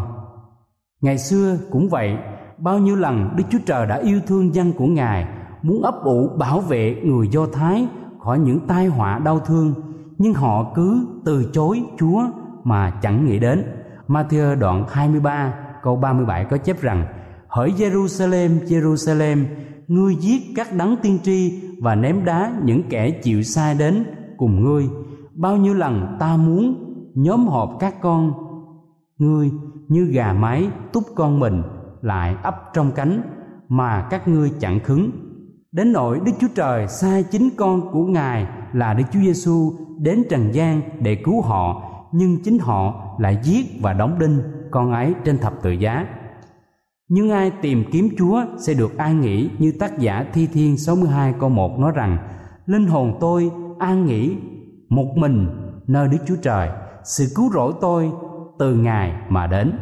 ngày 1.02 1.18
xưa 1.18 1.58
cũng 1.72 1.90
vậy 1.90 2.18
bao 2.58 2.80
nhiêu 2.80 2.96
lần 2.96 3.30
đức 3.36 3.44
chúa 3.52 3.60
trời 3.66 3.88
đã 3.88 3.98
yêu 3.98 4.20
thương 4.28 4.56
dân 4.56 4.74
của 4.74 4.88
ngài 4.88 5.28
muốn 5.62 5.82
ấp 5.84 6.04
ủ 6.04 6.30
bảo 6.38 6.60
vệ 6.60 7.02
người 7.04 7.28
do 7.28 7.46
thái 7.54 7.88
khỏi 8.20 8.40
những 8.40 8.60
tai 8.68 8.88
họa 8.88 9.20
đau 9.20 9.40
thương 9.40 9.74
nhưng 10.18 10.34
họ 10.34 10.72
cứ 10.76 11.08
từ 11.26 11.50
chối 11.54 11.84
chúa 11.98 12.24
mà 12.64 12.90
chẳng 13.02 13.26
nghĩ 13.26 13.40
đến 13.40 13.64
Matthew 14.08 14.60
đoạn 14.60 14.86
23 14.90 15.54
câu 15.84 15.96
37 15.96 16.46
có 16.46 16.58
chép 16.58 16.82
rằng 16.82 17.06
Hỡi 17.48 17.74
Jerusalem, 17.78 18.60
Jerusalem, 18.66 19.46
ngươi 19.88 20.16
giết 20.16 20.42
các 20.56 20.68
đấng 20.78 20.96
tiên 21.02 21.20
tri 21.24 21.62
và 21.82 21.96
ném 21.96 22.26
đá 22.26 22.54
những 22.64 22.84
kẻ 22.90 23.10
chịu 23.10 23.44
sai 23.44 23.76
đến 23.76 24.04
cùng 24.38 24.64
ngươi. 24.64 24.90
Bao 25.34 25.58
nhiêu 25.58 25.74
lần 25.74 26.18
ta 26.20 26.38
muốn 26.38 26.91
nhóm 27.16 27.48
họp 27.48 27.78
các 27.80 28.02
con. 28.02 28.34
Ngươi 29.18 29.52
như 29.88 30.06
gà 30.06 30.34
mái 30.34 30.68
túc 30.94 31.04
con 31.16 31.40
mình 31.40 31.64
lại 32.02 32.36
ấp 32.44 32.56
trong 32.74 32.92
cánh 32.92 33.22
mà 33.70 34.08
các 34.10 34.28
ngươi 34.28 34.52
chẳng 34.60 34.80
khứng. 34.80 35.12
Đến 35.72 35.94
nỗi 35.94 36.20
đức 36.26 36.32
chúa 36.40 36.48
trời 36.56 36.88
sai 36.88 37.24
chính 37.24 37.50
con 37.58 37.92
của 37.92 38.06
ngài 38.06 38.48
là 38.74 38.94
Đức 38.94 39.04
Chúa 39.12 39.20
Giêsu 39.20 39.74
đến 40.00 40.24
trần 40.30 40.54
gian 40.54 40.82
để 41.00 41.16
cứu 41.16 41.42
họ, 41.42 41.84
nhưng 42.12 42.44
chính 42.44 42.60
họ 42.60 43.16
lại 43.20 43.38
giết 43.44 43.66
và 43.82 43.94
đóng 43.94 44.20
đinh 44.20 44.42
con 44.72 44.92
ấy 44.92 45.14
trên 45.26 45.38
thập 45.38 45.54
tự 45.62 45.72
giá. 45.72 46.08
Nhưng 47.08 47.30
ai 47.30 47.52
tìm 47.62 47.84
kiếm 47.92 48.10
Chúa 48.18 48.44
sẽ 48.58 48.74
được 48.74 48.98
an 48.98 49.22
nghỉ 49.22 49.50
như 49.60 49.72
tác 49.80 50.00
giả 50.00 50.26
Thi 50.34 50.48
Thiên 50.48 50.78
62 50.78 51.34
câu 51.40 51.50
1 51.50 51.80
nói 51.80 51.92
rằng 51.96 52.18
Linh 52.66 52.88
hồn 52.88 53.18
tôi 53.20 53.52
an 53.80 54.06
nghỉ 54.06 54.38
một 54.90 55.14
mình 55.16 55.48
nơi 55.88 56.08
Đức 56.08 56.18
Chúa 56.28 56.36
Trời, 56.42 56.70
sự 57.04 57.26
cứu 57.36 57.52
rỗi 57.54 57.74
tôi 57.82 58.12
từ 58.60 58.76
Ngài 58.76 59.14
mà 59.30 59.48
đến. 59.48 59.80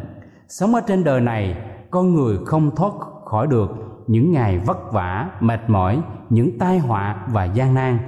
Sống 0.48 0.74
ở 0.74 0.80
trên 0.86 1.04
đời 1.04 1.20
này, 1.20 1.56
con 1.90 2.14
người 2.14 2.38
không 2.46 2.76
thoát 2.76 2.92
khỏi 3.24 3.46
được 3.46 3.70
những 4.06 4.32
ngày 4.32 4.58
vất 4.58 4.92
vả, 4.92 5.30
mệt 5.40 5.60
mỏi, 5.68 6.02
những 6.30 6.58
tai 6.58 6.78
họa 6.78 7.26
và 7.32 7.44
gian 7.44 7.74
nan. 7.74 7.98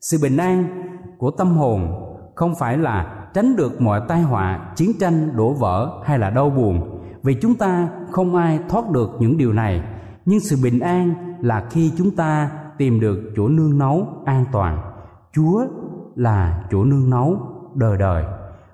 Sự 0.00 0.18
bình 0.22 0.36
an 0.36 0.64
của 1.18 1.30
tâm 1.30 1.56
hồn 1.56 2.08
không 2.34 2.54
phải 2.54 2.78
là 2.78 3.28
tránh 3.34 3.56
được 3.56 3.80
mọi 3.80 4.00
tai 4.08 4.22
họa, 4.22 4.72
chiến 4.76 4.90
tranh, 5.00 5.36
đổ 5.36 5.52
vỡ 5.52 6.02
hay 6.04 6.18
là 6.18 6.30
đau 6.30 6.50
buồn, 6.50 7.00
vì 7.22 7.36
chúng 7.42 7.54
ta 7.54 7.88
không 8.10 8.34
ai 8.34 8.58
thoát 8.68 8.90
được 8.90 9.10
những 9.18 9.38
điều 9.38 9.52
này. 9.52 9.82
Nhưng 10.24 10.40
sự 10.40 10.56
bình 10.62 10.80
an 10.80 11.14
là 11.40 11.66
khi 11.70 11.92
chúng 11.98 12.16
ta 12.16 12.50
tìm 12.78 13.00
được 13.00 13.18
chỗ 13.36 13.48
nương 13.48 13.78
náu 13.78 14.06
an 14.24 14.44
toàn. 14.52 14.78
Chúa 15.32 15.66
là 16.14 16.64
chỗ 16.70 16.84
nương 16.84 17.10
náu 17.10 17.36
đời 17.74 17.98
đời 17.98 18.24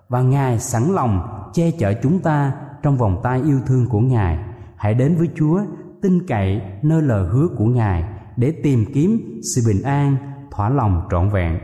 và 0.09 0.23
Ngài 0.23 0.59
sẵn 0.59 0.83
lòng 0.95 1.21
che 1.53 1.71
chở 1.71 1.95
chúng 2.03 2.21
ta 2.21 2.53
trong 2.83 2.97
vòng 2.97 3.21
tay 3.23 3.43
yêu 3.43 3.61
thương 3.67 3.87
của 3.89 4.01
Ngài. 4.01 4.39
Hãy 4.77 4.95
đến 4.95 5.17
với 5.19 5.29
Chúa, 5.35 5.61
tin 6.03 6.27
cậy 6.27 6.61
nơi 6.83 7.03
lời 7.03 7.29
hứa 7.29 7.49
của 7.57 7.65
Ngài 7.65 8.05
để 8.37 8.55
tìm 8.63 8.85
kiếm 8.95 9.41
sự 9.55 9.63
bình 9.67 9.83
an, 9.83 10.17
thỏa 10.51 10.69
lòng 10.69 11.03
trọn 11.11 11.29
vẹn. 11.29 11.59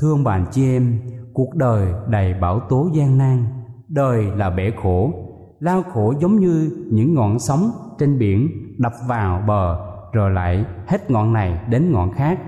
Thưa 0.00 0.10
ông 0.10 0.24
bà 0.24 0.40
chị 0.50 0.76
em, 0.76 1.00
cuộc 1.32 1.54
đời 1.54 1.92
đầy 2.08 2.34
bão 2.34 2.60
tố 2.60 2.90
gian 2.94 3.18
nan, 3.18 3.46
đời 3.88 4.24
là 4.36 4.50
bể 4.50 4.72
khổ, 4.82 5.12
lao 5.60 5.82
khổ 5.82 6.14
giống 6.20 6.40
như 6.40 6.86
những 6.90 7.14
ngọn 7.14 7.38
sóng 7.38 7.70
trên 7.98 8.18
biển 8.18 8.48
đập 8.78 8.92
vào 9.08 9.42
bờ 9.46 9.76
rồi 10.12 10.30
lại 10.30 10.64
hết 10.86 11.10
ngọn 11.10 11.32
này 11.32 11.60
đến 11.68 11.92
ngọn 11.92 12.12
khác, 12.12 12.40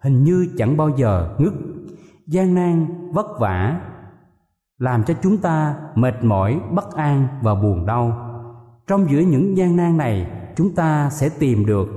hình 0.00 0.24
như 0.24 0.48
chẳng 0.58 0.76
bao 0.76 0.88
giờ 0.96 1.36
ngứt. 1.38 1.52
Gian 2.26 2.54
nan, 2.54 2.86
vất 3.12 3.26
vả 3.40 3.80
làm 4.80 5.04
cho 5.04 5.14
chúng 5.22 5.36
ta 5.36 5.76
mệt 5.94 6.24
mỏi, 6.24 6.60
bất 6.70 6.94
an 6.94 7.28
và 7.42 7.54
buồn 7.54 7.86
đau. 7.86 8.12
Trong 8.86 9.10
giữa 9.10 9.20
những 9.20 9.56
gian 9.56 9.76
nan 9.76 9.96
này, 9.96 10.30
chúng 10.56 10.74
ta 10.74 11.10
sẽ 11.10 11.28
tìm 11.38 11.66
được 11.66 11.88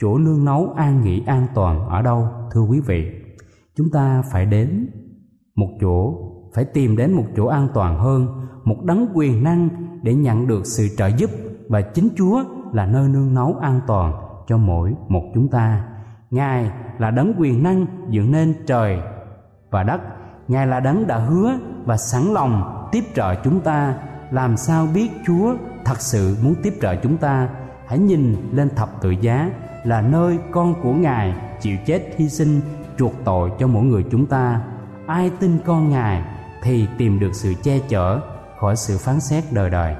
chỗ 0.00 0.18
nương 0.18 0.44
náu 0.44 0.74
an 0.76 1.02
nghỉ 1.02 1.22
an 1.26 1.46
toàn 1.54 1.88
ở 1.88 2.02
đâu 2.02 2.28
thưa 2.52 2.60
quý 2.60 2.80
vị? 2.86 3.10
Chúng 3.76 3.90
ta 3.90 4.22
phải 4.32 4.46
đến 4.46 4.90
một 5.54 5.68
chỗ, 5.80 6.14
phải 6.54 6.64
tìm 6.64 6.96
đến 6.96 7.12
một 7.12 7.24
chỗ 7.36 7.46
an 7.46 7.68
toàn 7.74 7.98
hơn, 7.98 8.26
một 8.64 8.84
đấng 8.84 9.06
quyền 9.14 9.44
năng 9.44 9.68
để 10.02 10.14
nhận 10.14 10.46
được 10.46 10.66
sự 10.66 10.88
trợ 10.96 11.06
giúp 11.06 11.30
và 11.68 11.80
chính 11.80 12.08
Chúa 12.16 12.44
là 12.72 12.86
nơi 12.86 13.08
nương 13.08 13.34
náu 13.34 13.54
an 13.60 13.80
toàn 13.86 14.12
cho 14.46 14.56
mỗi 14.56 14.94
một 15.08 15.22
chúng 15.34 15.48
ta. 15.48 15.84
Ngài 16.30 16.70
là 16.98 17.10
đấng 17.10 17.32
quyền 17.38 17.62
năng 17.62 17.86
dựng 18.10 18.30
nên 18.30 18.54
trời 18.66 18.98
và 19.70 19.82
đất 19.82 20.00
Ngài 20.48 20.66
là 20.66 20.80
đấng 20.80 21.06
đã 21.06 21.18
hứa 21.18 21.58
và 21.84 21.96
sẵn 21.96 22.22
lòng 22.22 22.88
tiếp 22.92 23.04
trợ 23.14 23.34
chúng 23.34 23.60
ta. 23.60 23.94
Làm 24.30 24.56
sao 24.56 24.86
biết 24.94 25.10
Chúa 25.26 25.54
thật 25.84 26.00
sự 26.00 26.36
muốn 26.42 26.54
tiếp 26.62 26.74
trợ 26.82 26.96
chúng 26.96 27.16
ta? 27.16 27.48
Hãy 27.86 27.98
nhìn 27.98 28.36
lên 28.52 28.70
thập 28.76 29.02
tự 29.02 29.10
giá 29.10 29.50
là 29.84 30.00
nơi 30.00 30.38
con 30.52 30.74
của 30.82 30.92
Ngài 30.92 31.34
chịu 31.60 31.76
chết 31.86 32.14
hy 32.16 32.28
sinh 32.28 32.60
chuộc 32.98 33.12
tội 33.24 33.50
cho 33.58 33.66
mỗi 33.66 33.84
người 33.84 34.04
chúng 34.10 34.26
ta. 34.26 34.60
Ai 35.06 35.30
tin 35.40 35.58
con 35.66 35.90
Ngài 35.90 36.22
thì 36.62 36.86
tìm 36.98 37.20
được 37.20 37.34
sự 37.34 37.54
che 37.62 37.78
chở 37.88 38.20
khỏi 38.60 38.76
sự 38.76 38.98
phán 38.98 39.20
xét 39.20 39.44
đời 39.52 39.70
đời. 39.70 39.96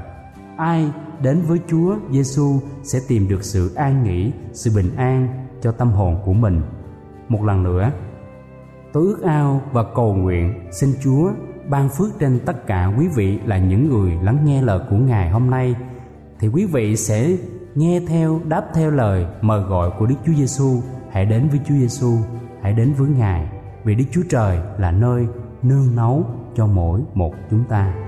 Ai 0.57 0.91
đến 1.23 1.43
với 1.43 1.61
Chúa 1.69 1.97
Giêsu 2.11 2.61
sẽ 2.83 2.99
tìm 3.09 3.29
được 3.29 3.45
sự 3.45 3.75
an 3.75 4.05
nghỉ, 4.05 4.33
sự 4.53 4.71
bình 4.75 4.97
an 4.97 5.29
cho 5.63 5.73
tâm 5.73 5.91
hồn 5.91 6.17
của 6.25 6.33
mình. 6.33 6.63
Một 7.29 7.45
lần 7.45 7.63
nữa, 7.63 7.91
Tôi 8.93 9.07
ước 9.07 9.23
ao 9.23 9.63
và 9.73 9.85
cầu 9.95 10.15
nguyện 10.15 10.55
xin 10.71 10.91
Chúa 11.03 11.31
ban 11.69 11.89
phước 11.89 12.19
trên 12.19 12.41
tất 12.47 12.67
cả 12.67 12.93
quý 12.99 13.09
vị 13.17 13.39
là 13.47 13.59
những 13.59 13.89
người 13.89 14.13
lắng 14.23 14.39
nghe 14.45 14.63
lời 14.63 14.81
của 14.91 14.97
Ngài 14.97 15.31
hôm 15.31 15.51
nay 15.51 15.77
thì 16.41 16.49
quý 16.49 16.65
vị 16.65 16.97
sẽ 16.97 17.37
nghe 17.75 18.01
theo, 18.09 18.41
đáp 18.49 18.65
theo 18.75 18.91
lời 18.91 19.27
mời 19.41 19.61
gọi 19.61 19.91
của 19.99 20.07
Đức 20.07 20.15
Chúa 20.27 20.33
Giêsu 20.33 20.83
hãy 21.11 21.25
đến 21.27 21.49
với 21.49 21.61
Chúa 21.69 21.75
Giêsu 21.75 22.13
hãy 22.63 22.73
đến 22.73 22.93
với 22.99 23.09
Ngài, 23.09 23.49
vì 23.85 23.95
Đức 23.95 24.05
Chúa 24.13 24.23
Trời 24.31 24.59
là 24.79 24.91
nơi 24.91 25.27
nương 25.63 25.97
náu 25.97 26.25
cho 26.57 26.67
mỗi 26.67 27.01
một 27.15 27.35
chúng 27.51 27.65
ta. 27.69 28.08